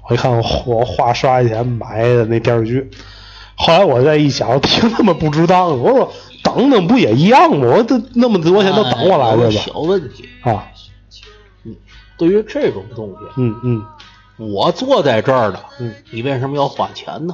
[0.08, 2.90] 我一看我我花十块钱买的那电视剧，
[3.56, 5.76] 后来我再一想，挺他妈不值当的。
[5.76, 6.12] 我说
[6.44, 7.68] 等等不也一样吗？
[7.76, 9.64] 我这那么多钱都等我来哎有个对吧？
[9.66, 10.68] 小问题，啊，
[12.18, 13.84] 对于这种东西，嗯嗯
[14.38, 17.34] 我坐在这儿的，嗯，你为什么要花钱呢？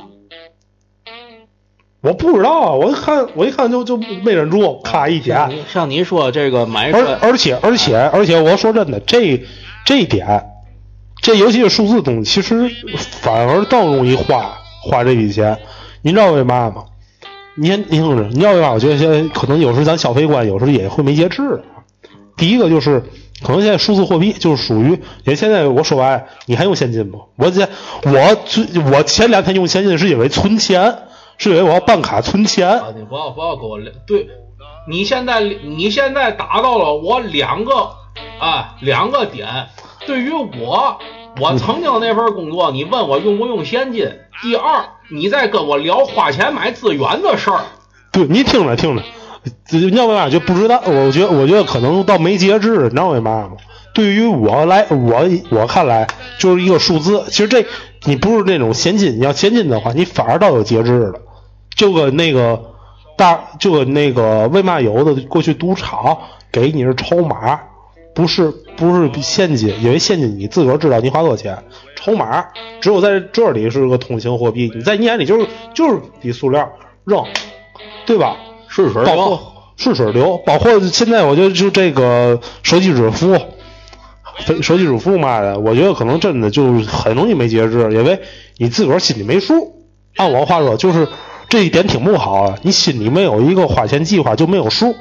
[2.02, 5.50] 我不知道啊，我一看我一看就就没忍住，咔一剪像。
[5.52, 9.44] 你像你说这个买而而且而且而且，我说真的，这
[9.86, 10.46] 这一点，
[11.22, 15.60] 这尤其是数字东西，其实反而更容易花花这笔钱。
[16.02, 16.86] 您知道为嘛吗？
[17.56, 18.72] 你先你听着，你知道为嘛？
[18.72, 21.62] 我觉得现在可能有时咱消费观有时候也会没节制的。
[22.36, 23.04] 第一个就是，
[23.44, 27.20] 可能现在数字货币就是属于，因为现在我说白，你还用现金吗？
[27.36, 27.70] 我这
[28.06, 30.98] 我最我前两天用现金是因为存钱，
[31.50, 32.70] 是因为我要办卡存钱。
[32.70, 34.28] 啊，你不要不要给我聊对，
[34.88, 37.92] 你现在你现在达到了我两个
[38.40, 39.48] 啊两个点。
[40.06, 40.98] 对于我，
[41.40, 44.08] 我曾经那份工作，你问我用不用现金。
[44.42, 47.62] 第二，你在跟我聊花钱买资源的事儿。
[48.12, 49.04] 对你听着听着，
[49.68, 50.82] 这你知道为嘛就不知道？
[50.86, 53.52] 我觉得我觉得可能到没节制，你知道为嘛吗？
[53.94, 56.08] 对于我来，我我看来
[56.40, 57.26] 就是一个数字。
[57.28, 57.66] 其实这
[58.06, 61.20] 你不是那种现金，你要现金的话，你反而倒有节制了。
[61.76, 62.62] 就跟那个
[63.18, 66.18] 大，就跟那个为嘛有的过去赌场
[66.52, 67.60] 给你是筹码，
[68.14, 71.64] 不是不是现金，因为现金你自个儿知道你花多少钱，
[71.96, 72.46] 筹码
[72.80, 76.72] 只有在这里是个通行货币，你在你眼里就是就是比塑料
[77.06, 77.24] 扔，
[78.06, 78.36] 对吧？
[78.68, 79.40] 顺水流
[79.76, 83.38] 顺水流，包括现在我觉得就这个手机支付，
[84.62, 88.22] 手机支付嘛的，我觉得可能真的就很容易没节制，因为
[88.58, 89.84] 你自个儿心里没数。
[90.18, 91.08] 按我话说，就是
[91.52, 94.96] 这一点挺不好啊，你心里没有一个花钱计划，就没有数，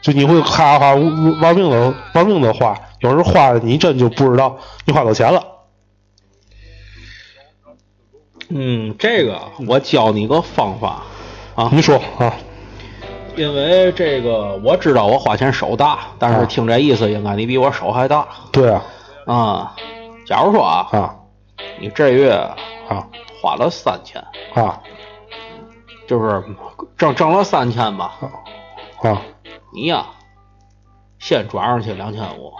[0.00, 5.44] 就你会咔咔玩命的玩命的花，有时候花你真就不知道你花多少钱了。
[8.48, 11.02] 嗯，这个我教你个方法
[11.56, 12.32] 啊，你说啊，
[13.34, 18.28] 因为这个我知道我花钱手大，但啊是听这意思，应该你比我手还大。
[18.52, 18.84] 对啊。
[19.26, 19.74] 啊。
[20.24, 21.16] 假如说啊，啊。
[21.80, 22.30] 你这月
[22.88, 23.08] 啊。
[23.40, 24.22] 花了三千，
[24.54, 24.80] 啊
[26.12, 26.44] 就是
[26.98, 28.12] 挣挣了三千吧，
[29.02, 29.22] 啊。
[29.72, 30.04] 你呀，
[31.18, 32.52] 先转上去两千五。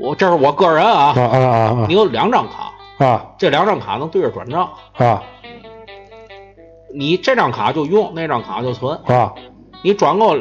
[0.00, 3.24] 我这是我个人啊啊，啊啊你有两张卡，啊。
[3.38, 5.22] 这两张卡能对着转账，啊。
[6.92, 8.98] 你这张卡就用，那张卡就存。
[9.06, 9.32] 啊。
[9.82, 10.36] 你转够，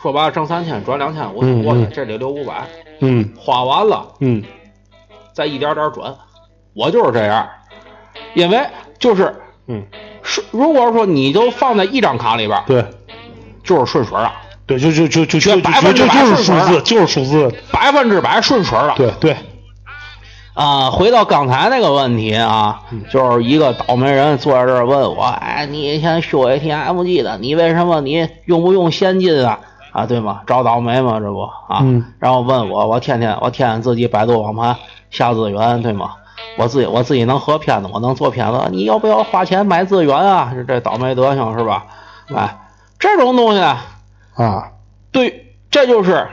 [0.00, 1.90] 说白了挣三千，转两千五嗯过去，嗯。
[1.92, 2.66] 这里留五百，
[3.00, 3.30] 嗯。
[3.38, 4.42] 花完了嗯。
[5.34, 6.16] 再一点点转。
[6.72, 7.46] 我就是这样，
[8.32, 8.66] 因为
[8.98, 9.84] 就是嗯，
[10.30, 12.84] 是如果说你都放在一张卡里边儿，对。
[13.62, 14.32] 就是顺水了，
[14.66, 17.54] 对，就就就就就就百分之就就是数字，就是数字。
[17.70, 18.94] 百分之百顺水了。
[18.96, 19.36] 对对，
[20.54, 29.60] 啊，回到刚才那个问题啊，嗯就是一个倒霉人坐在这儿问我，哎，你以前修 ATM 机的，你为什么你用不用现金啊？
[29.92, 30.40] 啊，对吗？
[30.46, 31.80] 找倒霉嘛，这不啊？
[31.82, 34.74] 嗯然后问我，我天天我天天自己百度网盘
[35.10, 36.12] 下资源，对吗？
[36.60, 40.52] 我自己我自己能合片子，我能做片子，你要不要花钱买资源啊？
[40.54, 41.86] 是这倒霉德行是吧？
[42.34, 42.58] 哎，
[42.98, 44.72] 这种东西，啊，
[45.10, 46.28] 对，这就是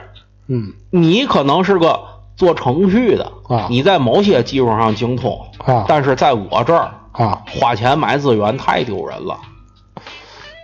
[0.46, 2.00] 嗯你可能是个
[2.36, 9.38] 做程序的啊你在某些技术上精通啊但是在我这儿啊，花钱买资源太丢人了。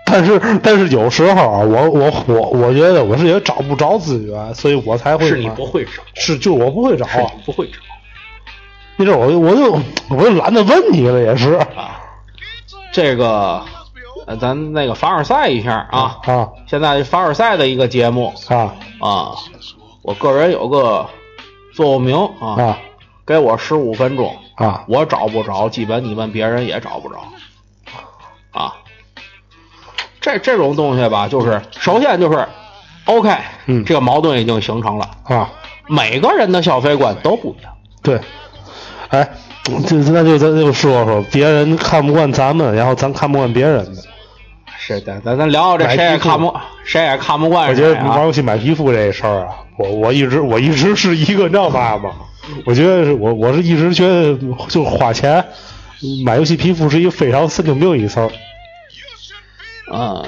[0.06, 7.06] 但是但是有时候啊，我我我我觉得我是也找不着资源，所以我才会是你不会找，是就我不会找
[7.44, 7.78] 不会找
[8.96, 9.72] 那阵我就我就
[10.10, 12.00] 我就懒得问你了，也是啊。
[12.92, 13.62] 这个，
[14.26, 19.34] 呃，咱那个凡尔赛一下啊，啊现在凡尔赛的一个节目啊啊，
[20.02, 21.06] 我个人有个
[21.74, 22.78] 座右铭啊，啊
[23.26, 27.24] 给我十五分钟，啊我找不着，基本你问别人也找不着
[28.52, 28.76] 啊。
[30.20, 32.48] 这这种东西吧，就是首先就是
[33.06, 35.50] ，OK，嗯这个矛盾已经形成了，啊，
[35.88, 37.72] 每个人的消费观都不一样。
[38.02, 38.20] 对，
[39.08, 39.28] 哎，
[39.86, 44.02] 这那就咱就说说别人看不惯咱们，然后咱看不惯别人的。
[44.78, 47.82] 是的，咱咱聊聊这谁也看不谁也看不惯我觉。
[47.82, 52.10] 得玩游戏买皮肤这事儿啊，我我一直我一直是一个，你知道嘛吗？
[52.66, 54.36] 我觉得是我我是一直觉得
[54.68, 55.42] 就花钱
[56.26, 58.30] 买游戏皮肤是一个非常神经病一事儿。
[59.90, 60.22] 嗯，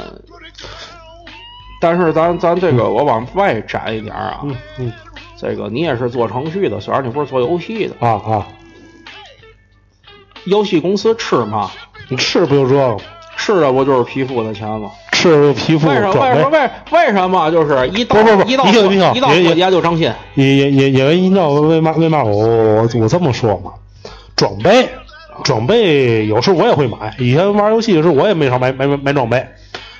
[1.80, 4.92] 但是咱咱这个我往外展一点啊，嗯嗯
[5.36, 8.46] 这个你也是做程序的，虽然你不是做游戏的，啊啊，
[10.46, 11.70] 游戏公司吃吗？
[12.08, 12.96] 你吃不就这个吗？
[13.36, 14.90] 吃的不就是皮肤的钱吗？
[15.12, 16.12] 吃皮肤为什么？
[16.12, 16.48] 装为什么？
[16.50, 17.50] 为为什么？
[17.50, 23.72] 就是一到不不不一到你听你听一到也也过节就挣心因因因因为你知道为嘛为嘛我我我这么说嘛？
[24.34, 24.88] 装备
[25.44, 29.46] 装备有时候我也会买，以前玩游戏的时候我也没少买买买买装备，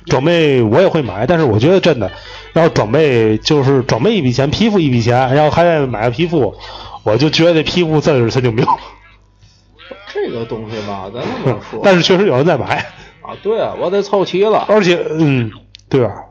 [0.06, 2.10] 装备我也会买，但是我觉得真的，
[2.52, 6.54] 然后装备就是装备一笔钱，皮肤一笔钱，然后还得买个皮肤，
[7.02, 8.64] 我就觉得皮肤真是神经病。
[10.26, 11.80] 这个东西吧，咱这么说。
[11.82, 12.78] 但是确实有人在买，
[13.22, 14.64] 啊，对啊，我得凑齐了。
[14.68, 15.50] 而且嗯，
[15.88, 16.22] 对吧？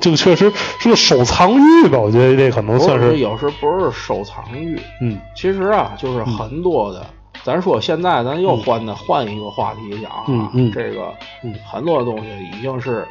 [0.00, 3.18] 这个确实是个收藏欲吧，我觉得这可能算是。
[3.18, 5.18] 有时不是收藏欲，嗯。
[5.36, 7.06] 其实啊，就是很多的。
[7.42, 10.72] 咱说现在咱又换的、换一个话题讲啊，嗯嗯。
[10.72, 11.12] 这个、
[11.44, 11.54] 嗯。
[11.70, 13.06] 很多东西已经是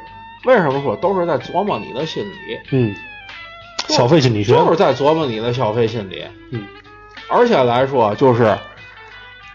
[0.46, 2.96] 为什么说都是在琢磨你的心理，嗯，
[3.88, 4.54] 消费心理学。
[4.54, 6.24] 就是在琢磨你的消费心理。
[6.52, 6.66] 嗯。
[7.28, 8.58] 而且来说，就是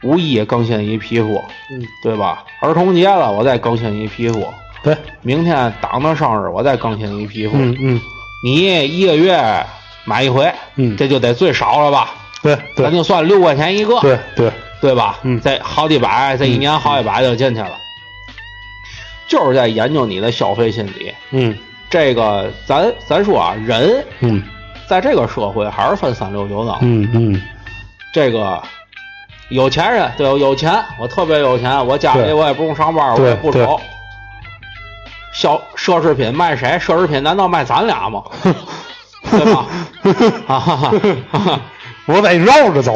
[0.04, 2.44] 五一更新一皮肤，嗯对吧？
[2.60, 4.46] 儿童节了，我再更新一皮肤。
[4.82, 7.56] 对明天党的生日，我再更新一皮肤。
[7.56, 8.00] 嗯嗯
[8.44, 9.64] 你一个月
[10.04, 12.10] 买一回，嗯这就得最少了吧？
[12.42, 15.18] 对对咱就算六块钱一个，对对对吧？
[15.22, 17.78] 嗯这好几百，这一年好几百就进去了，
[19.26, 21.12] 就是在研究你的消费心理。
[21.30, 21.56] 嗯
[21.88, 24.42] 这个咱咱说啊，人嗯
[24.86, 26.76] 在这个社会还是分三六九等。
[26.82, 27.42] 嗯嗯
[28.12, 28.62] 这个
[29.50, 33.78] 有钱人对我有钱，我特别有钱，我家里我也不用上班，我也不愁。
[35.32, 36.78] 消奢侈品卖谁？
[36.78, 38.22] 奢侈品难道卖咱俩吗？
[39.30, 39.66] 对吧？
[40.46, 40.96] 啊哈哈
[41.30, 41.60] 哈哈！
[42.06, 42.92] 我得绕着走，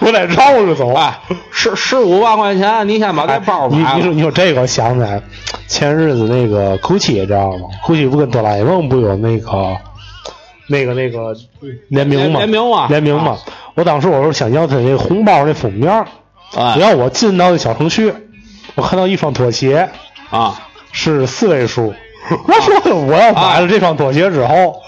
[0.00, 0.92] 我得绕着走。
[0.94, 1.18] 哎，
[1.52, 3.98] 十十五万块钱，你先把这哎包买了。
[3.98, 5.20] 你你说你说这个，我想起来，
[5.68, 9.76] 前日子那个 GUCCI 知道吗？GUCCI 不跟哆啦 A 梦不有那个
[10.68, 11.34] 那个那个
[11.88, 12.38] 联名嘛？
[12.40, 13.38] 联名嘛联名嘛啊。
[13.74, 16.06] 我当时我是想要他那个红包那封面儿，
[16.56, 18.12] 哎然后我进到那小程序，
[18.74, 19.88] 我看到一双拖鞋
[20.30, 20.54] 啊，
[20.92, 21.94] 是四位数，
[22.46, 24.80] 我说我要买了这双拖鞋之后，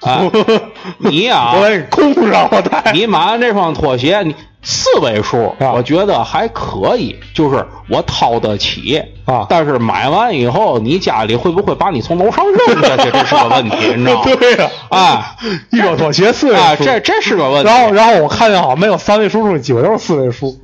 [0.00, 0.22] 啊
[0.98, 2.92] 你呀我得空上我带。
[2.92, 4.34] 你买完这双拖鞋，你
[4.68, 13.08] 四位数，啊我觉得还可以，就是我掏得起啊但是买完以后，你家里会不会把你从楼上扔下去？
[13.12, 14.34] 这是个问题， 你知道吗？
[14.36, 15.36] 对呀、哎
[15.70, 17.68] 一双拖鞋四位数，哎，这这是个问题。
[17.70, 20.58] 然后然后我看见好像没有三位数数，基本都是四位数。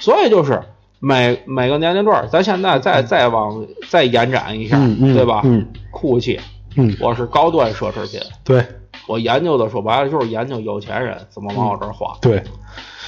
[0.00, 0.60] 所以就是
[0.98, 5.42] 每每个年龄段，咱现在再再往再延展一下，嗯嗯对吧？
[5.44, 6.40] 嗯酷气，
[6.76, 8.66] 嗯，我是高端奢侈品，对
[9.06, 12.16] 我研究的说白了就是研究有钱人怎么往我这儿花。
[12.20, 12.42] 对，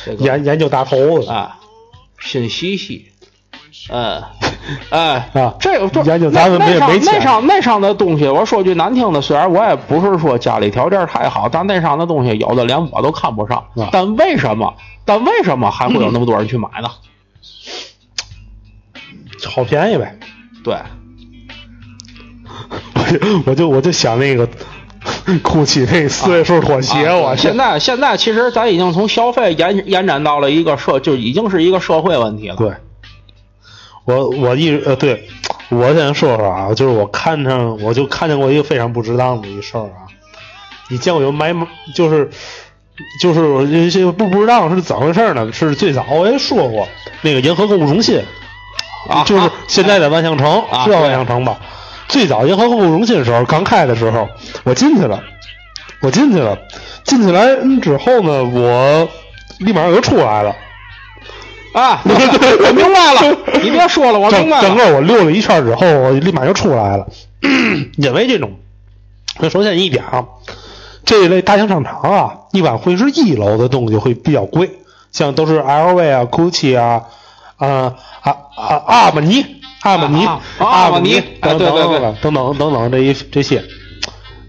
[0.04, 1.58] 这个研研究大头子，啊，
[2.20, 3.06] 新西西，
[3.90, 4.22] 嗯，
[4.90, 13.58] 哎啊这个就研究咱们没没钱那上那上的东西，我说句难听的，虽然我也不是说家里条件太好，但那上的东西有的连我都看不上。
[13.76, 14.74] 啊但为什么？
[15.04, 16.90] 但为什么还会有那么多人去买呢？
[19.44, 20.16] 好便宜呗。
[20.62, 20.76] 对，
[22.94, 24.48] 我就我就我就想那个
[25.26, 32.56] GUCCI 那四位数妥协，啊我现在现在其实咱已经从消费延延展到了一个社，就已经是一个社会问题了。
[32.56, 32.72] 对，
[34.04, 35.28] 我我一直呃对，
[35.70, 40.06] 我先说说啊，就是我看上，我就看见过一个非常不值当的一事儿啊。
[40.88, 41.54] 你见过有买，
[41.94, 42.30] 就是
[43.20, 45.52] 就是这些不不知道是怎么回事呢？
[45.52, 46.86] 是最早我也说过，
[47.22, 48.22] 那个银河购物中心，
[49.08, 51.58] 啊就是现在的万象城，啊知道万象城吧？
[52.12, 54.28] 最早银河购物中心的时候，刚开的时候，
[54.64, 55.22] 我进去了，
[56.02, 56.58] 我进去了，
[57.04, 59.08] 进去来嗯之后呢，我
[59.58, 60.54] 立马又出来了。
[61.72, 64.76] 啊， 我明白了， 你别说了，我明白整整。
[64.76, 67.06] 个我溜了一圈之后，我立马就出来了。
[67.96, 68.58] 因为这种，
[69.40, 70.26] 那首先一点啊，
[71.06, 74.70] 这一类大型商场啊，一般会是一楼的东西会比较贵，
[75.12, 77.04] 像都是 LV 啊、GUCCI 啊、
[77.56, 79.44] 啊啊啊阿玛尼、
[79.82, 83.62] 阿玛尼、啊啊阿玛尼等哎对对对等等等等等这一这些。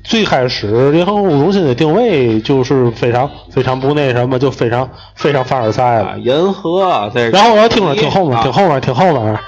[0.04, 6.18] 最开始联合购物中心的定位就是非常非常不那什么，就非常非常凡尔赛了啊，。
[6.18, 9.40] 银河这，然后我听着听后面，啊听后面，听后面。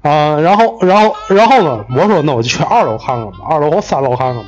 [0.00, 1.84] 啊、然后，然后，然后呢？
[1.94, 4.44] 我说那我就去二楼看看吧，二楼或三楼看看吧。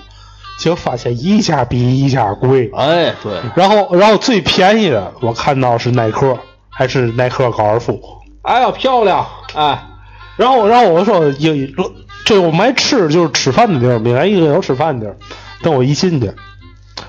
[0.59, 2.71] 结果发现一家比一家贵。
[2.75, 6.39] 哎，对，然后，然后最便宜的我看到是耐克，
[6.71, 8.01] 还是耐克高尔夫。
[8.43, 9.87] 哎呀，漂亮，哎，
[10.37, 11.55] 然后，然后我说有
[12.25, 15.17] 这我们爱吃就是吃饭的地儿，闽南一个有吃饭的地儿。
[15.63, 16.33] 等我一进去，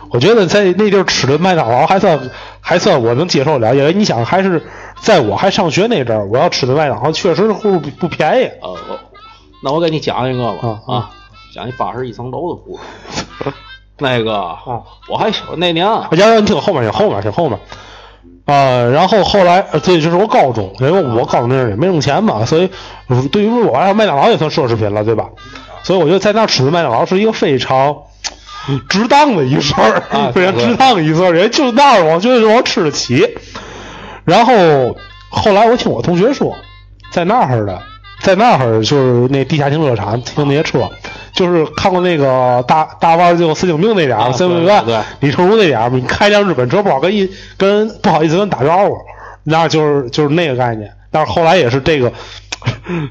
[0.10, 2.20] 我觉得在那地儿吃的麦当劳还算
[2.60, 4.62] 还算我能接受了，因为你想还是
[5.00, 8.46] 在我还上学那阵儿，我要吃的麦当劳确实不不便宜。
[8.62, 9.00] 呃，我
[9.64, 11.12] 那我给你讲一个吧，啊啊
[11.56, 13.54] 讲一八十一层楼的故事。
[14.00, 17.58] 那个，啊我还小那年啊，要要你听后面，听后面，听后面。
[18.46, 22.70] 呃，然后后来，呃这就是我高中，因为我高中那阵儿也没挣钱嘛，所以
[23.08, 25.30] 呃对于我来说，麦当劳也算奢侈品了，对吧？
[25.84, 27.96] 所以我觉得在那儿吃的麦当劳是一个非常
[28.90, 33.28] 值当的一事儿，啊 非常值当的一事儿，人就那儿，我觉得我吃得起。
[34.26, 34.54] 然后
[35.30, 36.56] 后来我听我同学说，
[37.12, 37.82] 在那儿的，
[38.22, 40.90] 在那儿就是那地下停车场停那些车，
[41.34, 48.98] 就是看过那个大大腕儿就神经病那点儿，啊三对对对李成儒那点儿，你开辆日本车不好跟一跟不好意思跟打招呼，
[49.44, 50.92] 那就是就是那个概念。
[51.12, 52.12] 但是后来也是这个，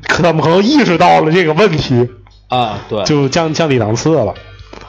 [0.08, 2.08] 可他们可能意识到了这个问题，
[2.48, 4.34] 啊，对，就降降低档次了。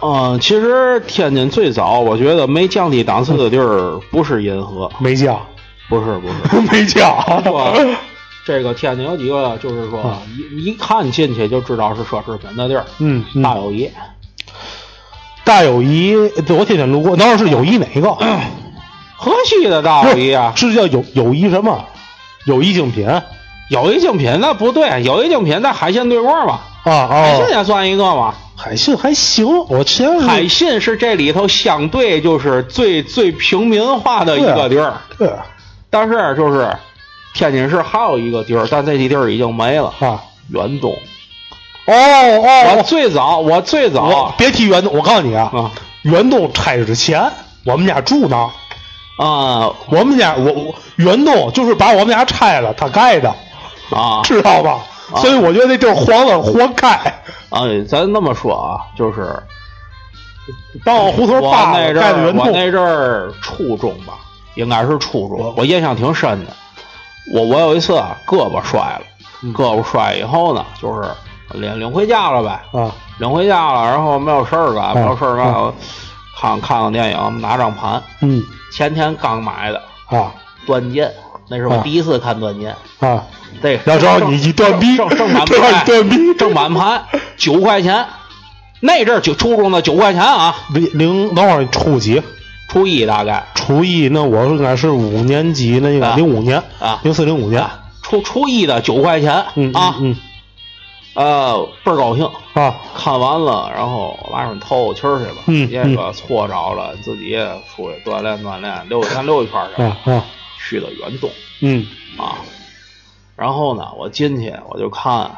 [0.02, 5.40] 嗯，其实天津最早我觉得没降低档次的地儿不是银河，没降，
[5.90, 7.16] 不是不是， 没降。
[8.46, 10.18] 说这个天津有几个就是说
[10.58, 13.42] 一一看进去就知道是奢侈品的地儿，嗯，嗯。
[13.42, 13.89] 大友谊，
[15.44, 16.14] 大友谊，
[16.46, 18.12] 对我天天路过，那是友谊哪个？
[19.16, 21.86] 河西的大友谊啊，是叫友友谊什么？
[22.46, 23.08] 友谊精品。
[23.08, 23.24] 啊
[23.70, 27.08] 友谊精品那不对，友谊精品在海信对过嘛，啊啊！
[27.24, 28.34] 海信也算一个嘛。
[28.58, 35.46] 海信还行，我前海信是这里头相对就是最最平民化的一个地儿，对啊
[35.89, 36.70] 但是就是
[37.34, 40.92] 天津市还有一个地儿，但这地儿已经没了，啊远东。
[41.86, 45.72] 哦哦，我最早，我最我早别提远东，我告诉你啊，啊
[46.04, 47.32] 远东拆之前，
[47.66, 48.50] 我们家住那儿，
[49.18, 53.30] 啊我们家我我远东就是把我们家拆了，他盖的，
[53.90, 54.80] 啊知道吧？
[55.14, 56.88] 啊所以我觉得那地儿黄了，活该。
[57.50, 57.64] 啊！
[57.86, 59.36] 咱那么说啊，就是
[60.86, 64.14] 当我胡同我扒了那阵儿，盖的远东，我那阵儿初中吧，
[64.56, 66.54] 应该是初中，我印象挺深的。
[67.34, 69.02] 我我有一次啊，胳膊摔了，
[69.44, 71.10] 嗯胳膊摔以后呢，就是
[71.54, 75.74] 领领回家了呗，啊领回家了，然后没有事儿干，没有事儿干，
[76.40, 78.44] 看看个电影，拿张盘，嗯
[78.74, 80.32] 前天刚买的啊
[80.68, 81.08] 《断剑》，
[81.50, 82.76] 那是我啊第一次看《断剑》。
[83.06, 83.24] 啊，
[83.62, 85.46] 对要知道你一断臂，正正版？
[85.46, 87.04] 盘，断臂，正版盘
[87.36, 88.06] 九块钱，
[88.80, 92.22] 那阵儿就初中的九块钱啊，零零等会儿初几？
[92.72, 93.46] 初一大概。
[93.54, 97.02] 初一，那我应该是五年级，那应该啊零五年啊。
[97.04, 97.70] 零四零五年，
[98.02, 100.16] 初初一的九块钱嗯啊，嗯。
[101.14, 102.32] 呃，倍儿高兴。
[102.54, 102.76] 嗯啊。
[102.96, 107.46] 看完了，然后晚上透透气儿去吧，嗯别个搓着了，自己也
[107.76, 110.24] 出去锻炼锻炼，溜咱溜一圈去，啊啊。
[110.58, 111.86] 去的远东嗯。
[112.18, 112.38] 啊。
[113.36, 115.30] 然后呢，我进去我就看，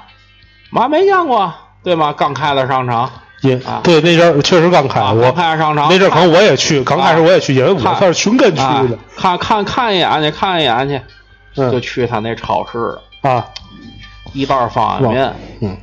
[0.70, 1.52] 妈没见过，
[1.84, 2.14] 对吗？
[2.14, 3.10] 刚开的商场，
[3.44, 3.80] 也啊。
[3.84, 11.00] 对，那阵儿确实刚开，啊，我刚开商场，那阵儿可能我也去，刚开始我也去，因为我看算是寻根去啊的，看看看一眼去，看一眼去，
[11.56, 13.46] 就嗯去他那超市了，啊，
[14.34, 15.78] 一袋方便面嗯，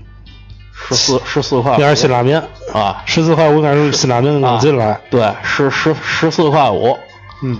[0.72, 2.42] 十四十四块那是辛拉面，
[2.72, 6.98] 啊，十四块五应该是辛拉面刚进来，对，十十十四块五。
[7.42, 7.58] 嗯，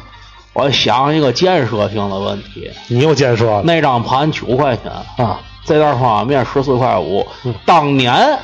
[0.53, 8.39] 我想一个建设性的问题，你又建设了那张盘九块钱，啊，这袋方便面十四块五嗯，当年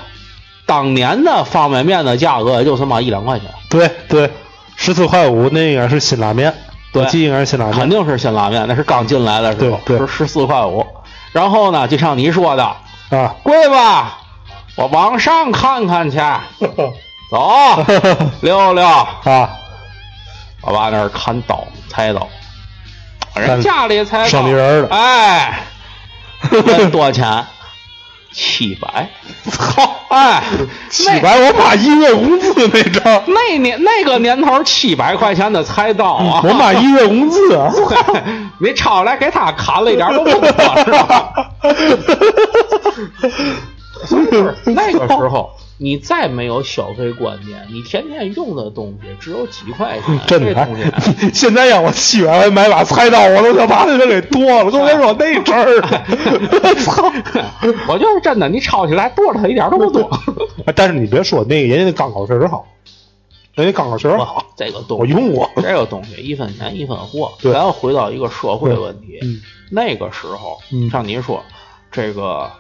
[0.67, 4.31] 当年的方便面的价格也就他妈一两块钱，对对，
[4.77, 6.53] 十四块五那应该是辛拉面，
[6.93, 7.03] 对。
[7.05, 10.07] 我记应该是辛拉面，肯定是辛拉面，那是刚进来的时候，对对。
[10.07, 10.85] 是十四块五。
[11.33, 12.64] 然后呢，就像你说的，
[13.11, 14.19] 啊，贵吧，
[14.77, 16.19] 我往上看看去。
[17.29, 17.85] 走，
[18.41, 19.51] 溜溜，啊，
[20.62, 22.29] 我爸那儿砍刀，菜刀，
[23.35, 25.59] 人家里才生意人的哎，
[26.93, 27.45] 多少钱？
[28.37, 29.09] 七百。
[29.51, 29.91] 操！
[30.09, 30.43] 哎，
[30.91, 36.41] 七百我妈一月工资那张，那年那个年头， 七百块钱的菜刀啊！
[36.45, 37.72] 我妈一月工资啊，
[38.61, 40.51] 你抄来给他砍了一点都不多，
[40.84, 41.32] 是吧？
[44.05, 50.85] 所以说那个时候，你再没有消费观念，你天天用的东西只有几块钱，真的这东西。
[51.35, 54.70] 现在让我七百块买把菜刀，我都想把那人给剁了。
[54.70, 55.81] 跟 我说那阵儿，
[56.81, 57.12] 操！
[57.89, 60.11] 我觉得真的，你抄起来剁了他一点都不多。
[60.74, 62.66] 但是你别说，那个人家那钢口确实好，
[63.55, 65.51] 人家钢口确实好，这个东西我用过。
[65.57, 67.35] 这个东西一分钱一分货。
[67.43, 71.43] 对咱要回到一个社会问题，嗯那个时候，嗯像你说
[71.93, 72.51] 这个。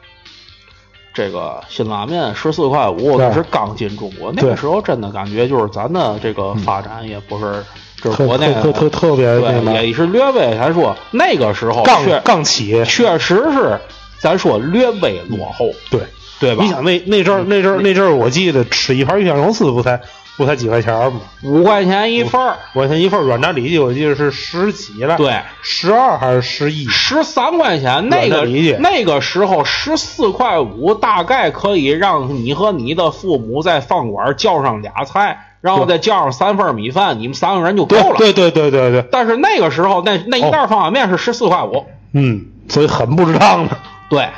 [1.16, 7.64] 这个辛拉面十四块五，那是刚进中国，那个时候真的感觉就是咱的这个发展也不是，
[8.02, 13.80] 就是国内特特特特别对，也是略微来说，那个时候刚确刚起，确实是
[14.20, 16.00] 咱说略微落后，对。
[16.38, 16.62] 对吧？
[16.62, 20.02] 你想那那阵儿那阵儿那阵儿，我记得吃一盘鱼香肉丝不才
[20.36, 21.20] 不才几块钱儿吗？
[21.42, 26.86] 五块钱一份儿，五块钱一份儿软炸里脊，我记得是十几了，对，十二还是十一？
[26.88, 28.44] 十三块钱，那个
[28.78, 38.16] 那个时候十四块五，大概可以让你和你的父母在饭馆叫上俩菜，然后再叫上三份米饭，你们三个人就够了。
[38.18, 43.76] 对对对对对对，但是那个时候，那那一袋方便面是十四块五，嗯，所以很不值当的。
[44.10, 44.28] 对，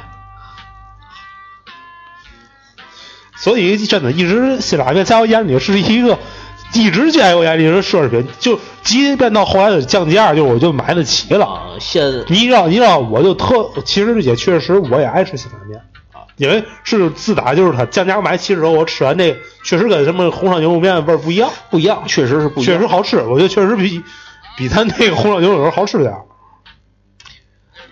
[3.39, 6.19] 所以真的，一直辛拉面在我眼里是一个，
[6.75, 8.27] 一直在我眼里是奢侈品。
[8.41, 11.47] 就即便到后来的降价，就我就买得起了。
[11.47, 15.79] 啊，现你让你让我就特，其实也确实我也爱吃辛拉面
[16.13, 22.75] 啊，因为是自打就是它降价买起之后，我吃完这个确实跟什么红烧牛肉面味儿不一样，不一样，确实是不一样。
[22.75, 24.03] 确实好吃，我觉得确实比
[24.57, 26.23] 比咱那个红烧牛肉面好吃点儿。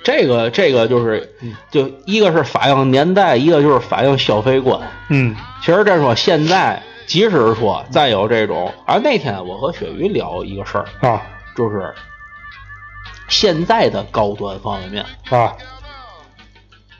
[0.06, 1.34] 这个这个就是，
[1.68, 4.80] 就一个是反映年代，一个就是反映消费观。
[5.08, 11.20] 嗯其实这说现在，即使是说再有这种，啊那天我和雪鱼聊一个事儿，啊
[11.56, 11.92] 就是
[13.26, 15.04] 现在的高端方便面。
[15.28, 15.54] 啊，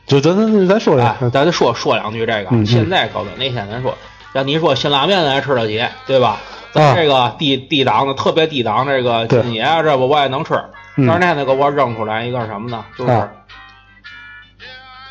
[0.09, 3.97] 就咱咱咱说哎呀，，咱再说说两句这个，嗯嗯现在高端那天咱说，
[4.35, 6.41] 像你说辛拉面咱也吃得起，对吧？
[6.73, 10.61] 咱啊这个低低档的特别低档这个对金爷啊，这不我也能吃。
[10.97, 12.84] 嗯但是那天给我扔出来一个什么呢？
[12.99, 13.28] 就是啊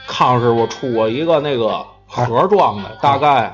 [0.07, 3.53] 康师傅出过一个那个盒装的，大概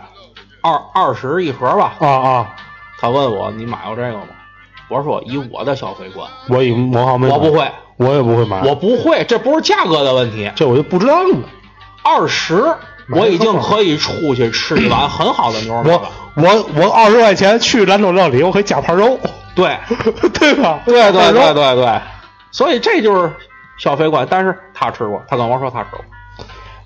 [0.62, 1.94] 二二十一盒吧。
[2.00, 2.56] 啊啊，
[3.00, 4.28] 他问我你买过这个吗？
[4.90, 10.52] 我说以我的消费观，我以我好我不，会，我也不会买，我不会，这不是价格的问题。
[10.56, 11.38] 这我就不知道了。
[12.04, 12.62] 二十，
[13.10, 15.98] 我已经可以出去吃一碗很好的牛肉面
[16.36, 16.66] 我了。
[16.76, 19.18] 我我二十块钱去兰州料理，我可以加盘肉，
[19.56, 19.78] 对，
[20.38, 20.80] 对吧？
[20.86, 22.02] 对对对对对，
[22.52, 23.34] 所以这就是
[23.78, 24.28] 消费观。
[24.30, 26.06] 但是他吃过，他跟我说他吃过。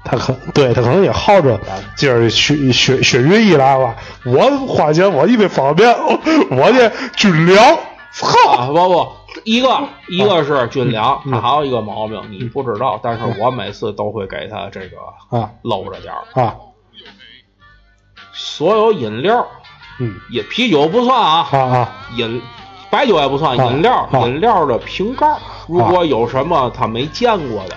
[0.07, 1.59] 他可对他可能也好着，
[1.97, 5.91] 今儿雪雪雪月一来了，我花钱我一杯方便，
[6.51, 7.75] 我这军粮，
[8.11, 8.67] 操！
[8.67, 9.11] 不不，
[9.45, 14.97] 一个一个是军粮，他还有一个毛病你不知道，但是我每次都会给他这个
[15.35, 16.39] 啊搂着点儿。
[16.39, 16.55] 啊，
[18.31, 19.47] 所有饮料，
[19.97, 22.43] 嗯也啤酒不算啊，啊啊饮
[22.95, 25.27] 白酒也不算，啊饮料啊饮料的瓶盖，
[25.67, 27.75] 如果有什么他没见过的，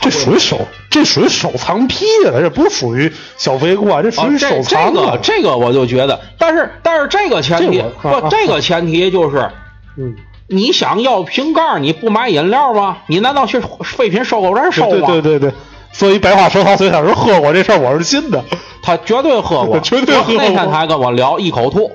[0.00, 0.58] 这属于收，
[0.88, 5.18] 这属于收藏癖了，这不属于消费观，这属啊，于这收藏这个了。
[5.18, 9.50] 这个我就觉得，但是但是这个前提不，啊这个前提就是
[9.98, 10.16] 嗯，
[10.48, 12.96] 你想要瓶盖，你不买饮料吗？
[13.06, 15.08] 你难道去废品收购站收对吗？
[15.08, 15.52] 对对对，
[15.92, 18.42] 所以百花收藏虽然是喝过这事儿，我是信的
[18.82, 21.90] 他绝对喝过，绝对喝过那天他还跟我聊一口吐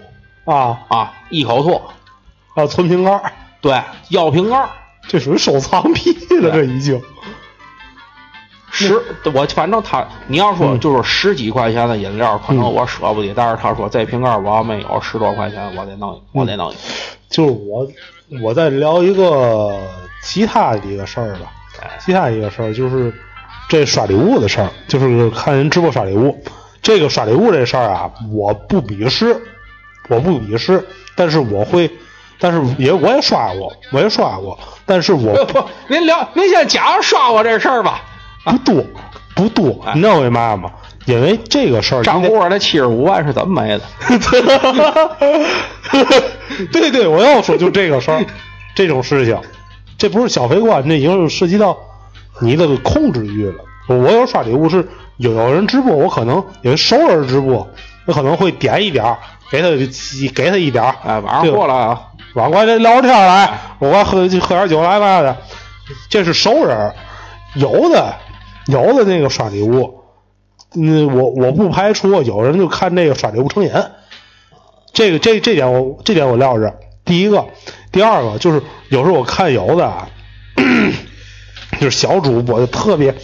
[0.45, 1.80] 啊啊，一口吐，
[2.56, 3.32] 啊，存瓶盖儿，
[3.62, 4.70] 对，要瓶盖儿。
[5.08, 7.02] 这属于收藏癖了，这已经。
[8.72, 9.02] 十，
[9.34, 16.72] 我反正他，你要说嗯就是十几块钱的饮料，可能嗯我舍不得，但是他说这瓶盖我要没有十多块钱，我得弄，我得弄。
[17.30, 17.88] 就是我，
[18.41, 19.82] 我在聊一个
[20.22, 21.52] 其他的一个事儿吧。
[22.00, 23.12] 其他一个事儿就是
[23.68, 26.41] 这刷礼物的事儿，就是看人直播刷礼物。
[26.82, 29.41] 这个刷礼物这事儿啊，我不鄙视，
[30.08, 30.86] 我不鄙视，
[31.16, 31.89] 但是我会，
[32.40, 38.02] 但是也我也刷过，我也刷过，但是我不不，您聊，您先讲刷我这事儿吧。
[38.46, 38.84] 不多
[39.36, 40.72] 不多，哎你知道为嘛吗？
[41.06, 43.82] 因为这个事儿，账户上那七十五万是怎么没的？
[46.72, 48.26] 对对，我要说就这个事儿，
[48.76, 49.38] 这种事情，
[49.98, 51.78] 这不是消费观，这已经涉及到
[52.42, 53.56] 你的控制欲了。
[53.88, 54.88] 我有刷礼物是
[55.18, 57.68] 有有人直播，我可能有熟人直播，
[58.06, 59.18] 我可能会点一点儿，
[59.50, 59.70] 给他
[60.34, 62.02] 给他一点儿，哎，晚上过来啊，
[62.36, 65.38] 往过来聊天儿来，我喝喝点酒来干啥的，
[66.10, 66.94] 这是熟人。
[67.56, 68.16] 有的
[68.68, 70.02] 有的那个刷礼物，
[70.76, 73.72] 嗯，我我不排除有人就看这个刷礼物成瘾，
[74.94, 76.72] 这个这这点我这点我撂着。
[77.04, 77.48] 第一个，
[77.92, 80.08] 第二个就是有时候我看有的啊，
[81.82, 83.16] 就是小主播就特别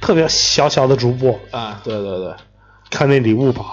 [0.00, 2.34] 特别小小的主播，啊，对对对，
[2.90, 3.64] 看那礼物榜，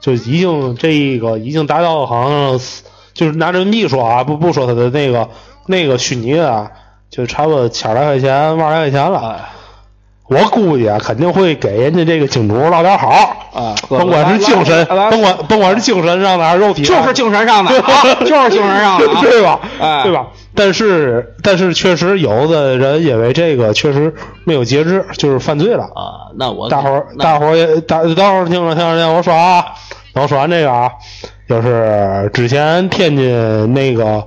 [0.00, 2.84] 就已经这个已经达到好像是
[3.20, 5.28] 就是拿人民币说啊，不不说他的那个
[5.66, 6.70] 那个虚拟的啊，
[7.10, 9.18] 就差不多千来块钱、万来块钱了。
[9.18, 9.36] 哎
[10.30, 13.08] 我估计啊，肯定会给人家这个金主落点好，
[13.52, 19.60] 啊，甭管是精神，甭管甭管是精神上的还是肉体上的，就是精神上的，啊， 就是精神上的啊，对吧？
[19.80, 20.28] 哎对吧？
[20.54, 24.14] 但是但是确实有的人因为这个确实
[24.44, 25.82] 没有节制，就是犯罪了。
[25.82, 29.64] 啊，那我大伙儿大伙儿也大等会儿听着听着听着，我说啊，
[30.12, 30.92] 然后说完这个啊，
[31.48, 34.26] 就是之前天津那个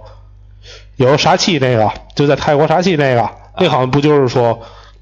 [0.95, 3.29] 有杀妻那个，就在泰国杀妻那个，
[3.59, 4.61] 那好像不就是说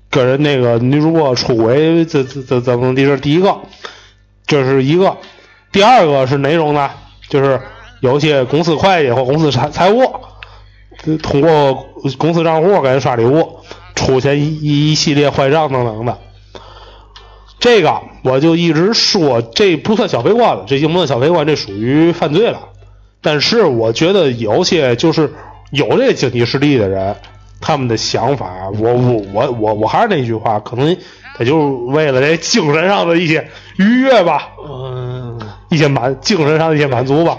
[0.10, 3.06] 跟人那个女主播出轨，这这这怎么的？
[3.06, 3.56] 这是第一个，
[4.48, 5.18] 这是一个。
[5.72, 6.90] 第二个是哪种呢？
[7.30, 7.62] 就是
[8.02, 10.02] 有些公司会计或公司财财务，
[11.22, 11.86] 通过
[12.18, 13.60] 公司账户给人刷礼物，
[13.96, 16.18] 出现一一系列坏账等等的。
[17.62, 22.70] 这个我就一直说，这不算消费观了，这已经不算消费观，这属于犯罪了。
[23.22, 25.32] 但是我觉得有些就是
[25.70, 27.16] 有这个经济实力的人，
[27.62, 30.98] 他们的想法，我我我我我还是那句话，可能
[31.38, 33.48] 他就是为了这精神上的一些
[33.78, 35.40] 愉悦吧，嗯，
[35.70, 37.38] 一些满精神上的一些满足吧。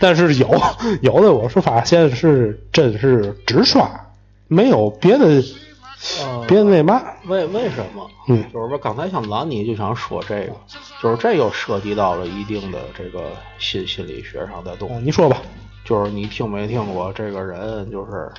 [0.00, 0.48] 但是有
[1.02, 3.90] 有的我是发现是真是只刷，
[4.48, 5.42] 没有别的
[6.20, 8.08] 呃别的那嘛，为为什么？
[8.28, 10.52] 嗯就是说刚才像兰妮就想说这个，
[11.02, 14.94] 就是这又涉及到了一定的这个心心理学上的东西。
[14.96, 15.36] 你说吧，
[15.84, 18.30] 就是你听没听过这个人，就是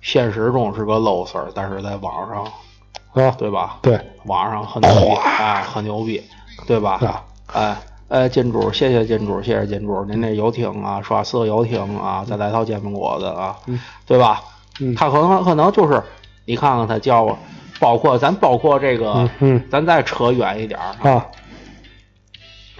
[0.00, 2.44] 现实中是个 loser，但是在网上，
[3.24, 3.78] 啊，对吧？
[3.82, 6.22] 对，网上很牛逼，哎，很牛逼，
[6.66, 6.92] 对吧？
[7.02, 7.76] 啊哎。
[8.08, 13.56] 哎，金主，谢谢金主，谢谢金主，您这游艇啊，刷四个游艇啊，再来套煎饼果子啊，
[14.06, 14.42] 对吧？
[14.78, 16.00] 嗯他可能可能就是，
[16.44, 17.38] 你看看他叫我，
[17.80, 19.62] 包括咱包括这个，嗯嗯。
[19.70, 21.26] 咱再扯远一点儿啊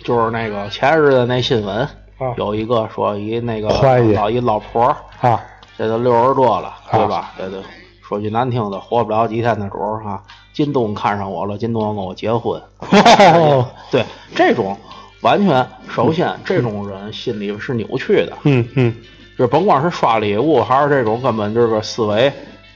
[0.03, 1.79] 就是那个前日子那新闻，
[2.19, 2.35] 啊。
[2.37, 3.69] 有一个说一那个
[4.15, 4.97] 老一老婆儿，
[5.29, 5.41] 啊。
[5.77, 6.99] 这都六十多了，啊。
[6.99, 7.33] 对吧？
[7.39, 7.62] 这都
[8.07, 10.23] 说句难听的，活不了几天的主儿哈。
[10.53, 12.61] 靳东看上我了，靳东要跟我结婚。
[12.79, 13.67] 哦。
[13.91, 14.05] 对，
[14.35, 14.77] 这种
[15.23, 18.95] 完全，首先这种人心里是扭曲的，嗯嗯。
[19.37, 22.33] 就甭管是刷礼物，还是这种根本这个思维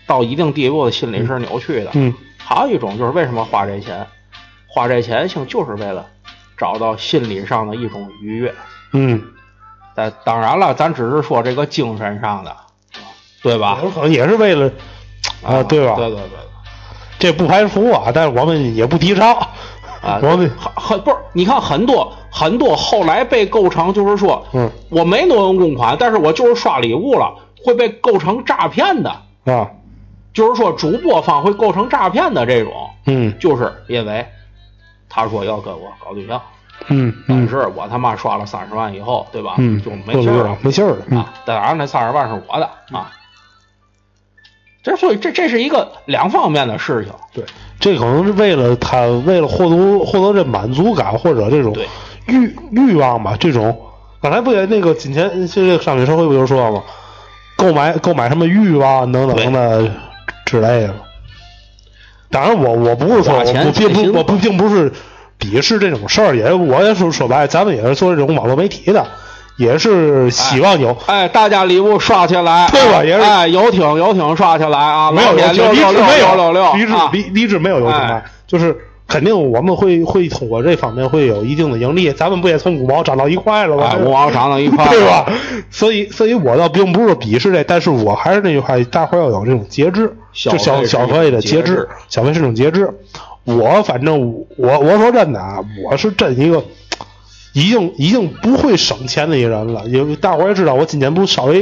[0.09, 1.93] 到一定地步的心理是扭曲的。
[1.95, 4.07] 嗯还有一种就是为什么花这钱，
[4.67, 6.07] 花这钱性就是为了
[6.57, 8.55] 找到心理上的一种愉悦。
[8.95, 9.23] 嗯，
[9.95, 12.57] 但当然了，咱只是说这个精神上的，
[13.43, 13.79] 对吧？
[13.85, 14.71] 有可能也是为了
[15.45, 15.95] 啊，对吧？
[15.97, 16.39] 对对对。
[17.19, 19.35] 这不排除啊，但是我们也不提倡
[20.01, 29.11] 啊， 我们很很不是，你看很多很多后来被构成就是说，嗯我没挪用公款，但是我就是刷礼物了，会被构成诈骗的，
[29.45, 29.69] 啊，
[30.39, 32.73] 就是说主播方会构成诈骗的这种，
[33.07, 33.37] 嗯。
[33.41, 34.25] 就是因为
[35.09, 36.41] 他说要跟我搞对象，
[36.87, 37.45] 嗯嗯。
[37.45, 39.57] 但是我他妈刷了三十万以后，对吧？
[39.59, 41.19] 嗯，就没信儿了没信儿了，嗯。
[41.19, 43.11] 啊，当然那三十万是我的啊。
[44.81, 47.45] 这所以这这是一个两方面的事情，对，
[47.81, 51.77] 这可能是为了他为了获得获得这满足感或者这种
[52.29, 53.77] 欲欲望吧，这种。
[54.21, 56.83] 刚才不也那个金钱这个商品社会不就说了吗？
[57.57, 59.91] 购买购买什么欲望等等的
[60.49, 60.95] 之类的。
[62.31, 64.91] 当然我，我不是说我不并不我不并不是
[65.39, 69.07] 鄙视这种事儿，也我也是说白，咱们也是做这种网络媒体的，
[69.59, 75.93] 也是希望有、哎，大家礼物刷起来，对吧也是哎，游艇游艇刷起来啊，没有老有没有六
[76.35, 77.11] 六六理智啊。
[77.13, 78.09] 理理智没有有情哎。
[78.09, 78.75] 感，就是
[79.09, 83.91] 肯定我们会会通过这方面会有一定的盈利，咱们不也从五毛涨到一块了吗？
[83.91, 85.25] 哎，五毛涨到一块，对吧？？
[85.71, 92.91] 所以，所以我倒并不是鄙视这，但是我还是那句话，大伙要有这种节制，消就消费是一种消费的节制节制，消费是一种节制。
[93.45, 94.21] 我反正
[94.59, 95.59] 我我说真的啊，
[95.91, 96.63] 我是真一个
[97.55, 99.85] 已经已经不会省钱的一个人了。
[99.87, 101.61] 因为大伙也知道，我今年不稍微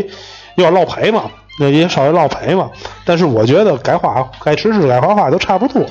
[0.57, 1.30] 有点落赔嘛，
[1.61, 2.72] 那也稍微落赔嘛。
[3.05, 5.86] 但是我觉得该花该吃吃该花花都差不多，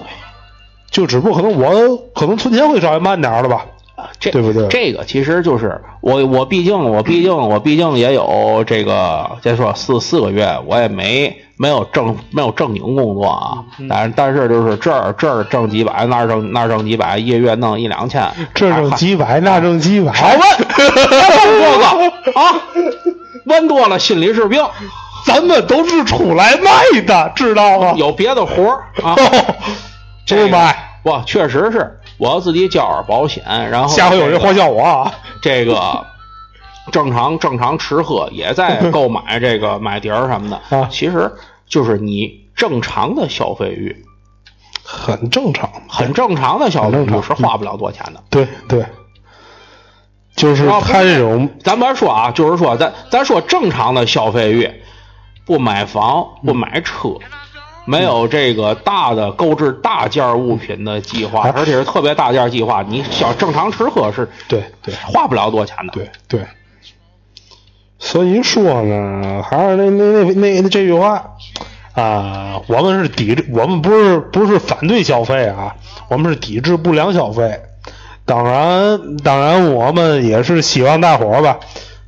[0.92, 3.66] 就只不过可能我可能存钱会稍微慢点儿了吧。
[4.20, 13.64] 对不对这个其实就是我我毕竟我毕竟我毕竟也有这个，再说四四个月，我也没没有正没有正经工作啊。
[13.80, 20.40] 嗯但是但是就是这儿这儿挣几百，那儿挣那儿挣几百，一个月弄一两千， 这挣几百，那挣几百，少问，
[21.48, 21.88] 问多了
[22.36, 22.62] 啊，
[23.48, 24.62] 问多了心里是病，
[25.26, 27.94] 咱们都是出来卖的，知道吗？
[27.96, 29.16] 有别的活儿啊。
[30.26, 35.14] 这个不卖，不，确实是我要自己交点保险，然后下回有这个人花叫我啊！
[35.42, 36.06] 这个
[36.92, 40.78] 正常正常吃喝也在购买这个买碟儿什么的。
[40.78, 40.88] 啊。
[40.92, 41.32] 其实
[41.68, 44.06] 就是你正常的消费欲，
[44.84, 48.24] 很正常，很正常的消费欲是花不了多钱的。
[48.30, 48.86] 对对，
[50.36, 54.72] 就是要不他这种咱别说啊，就是说咱咱说正常的消费欲，
[55.46, 57.10] 不买房不买车。
[57.86, 65.94] 没有这个大的购置大件物品的计划，哎而且是特别大件计划，你想正常吃喝是对对花不了多钱的。
[65.94, 66.42] 对对，
[68.00, 71.32] 所以说呢，还是那那那那那这句话
[71.94, 75.76] 啊，我们是抵制，我们不是不是反对消费啊，
[76.10, 77.62] 我们是抵制不良消费。
[78.26, 81.60] 当然，当然，我们也是希望大伙儿吧，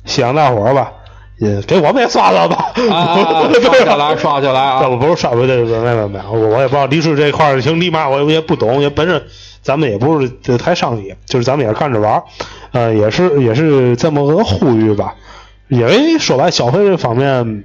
[0.04, 0.92] 希望大伙儿吧，
[1.38, 2.72] 也给我们也刷刷 吧，
[3.60, 4.80] 刷下来，刷起来啊！
[4.82, 9.22] 这不是刷不对，没没没没，我我也不知道历史这块儿行立马，我也不懂，也本身
[9.62, 10.28] 咱们也不是
[10.58, 12.24] 太上瘾，就是咱们也是看着玩儿，
[12.72, 15.14] 呃，也是也是这么个呼吁吧。
[15.68, 17.64] 因为说白，消费这方面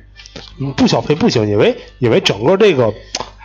[0.59, 2.93] 嗯不消费不行，因为因为整个这个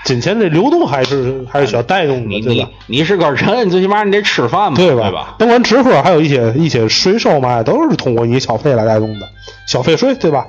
[0.05, 2.99] 金钱这流动还是还是需要带动你的，对吧你？
[2.99, 5.03] 你是个人，最起码你得吃饭嘛，对吧？
[5.03, 5.35] 对吧？
[5.39, 9.29] 甭管吃喝，还有一些一些税收嘛，都是通过你消费来带动的，
[9.67, 10.47] 消费税，对吧？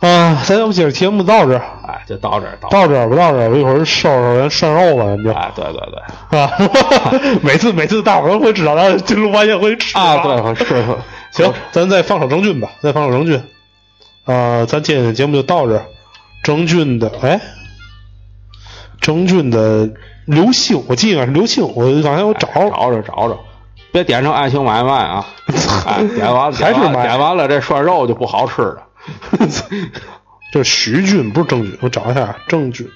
[0.00, 5.30] 啊、咱要不今儿节目到这儿，哎，就到这儿，到到这儿不到这儿，我一会儿收拾人涮肉吧，你就。
[5.30, 5.80] 哎，对对
[6.30, 6.50] 对，啊，
[7.42, 10.82] 每次每次大伙儿都会知道，咱进入完也会吃啊，啥对，吃
[11.32, 13.42] 行，咱再放首郑钧吧，再放首郑钧。
[14.24, 15.84] 啊，咱今天的节目就到这儿。
[16.42, 17.38] 郑钧的，哎，
[19.00, 19.86] 郑钧的
[20.26, 23.38] 《刘星》，我记得是《刘星》，我刚才我找哎找着找着，
[23.92, 25.26] 别点成爱情买卖啊！
[25.86, 28.82] 哎，点完还是点完买点完了，这涮肉就不好吃了。
[30.52, 32.88] 这是许军，不是郑钧，我找一下郑钧。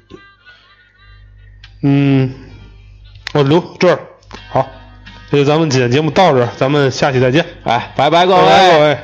[1.82, 2.32] 嗯，
[3.32, 3.98] 我留这儿，
[4.50, 4.66] 好，
[5.30, 8.98] 这就咱们今天节目到这儿，咱们下期再见，哎，拜拜各拜拜各位。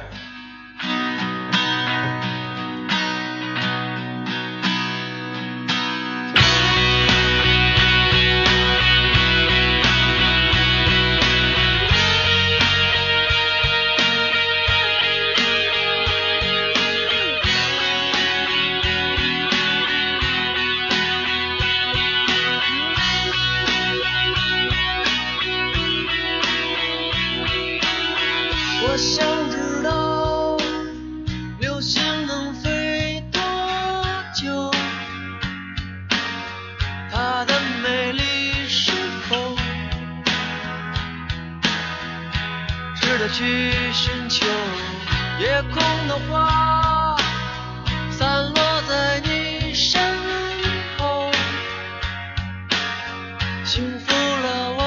[53.71, 54.80] 幸福了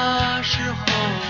[0.00, 1.27] 那时候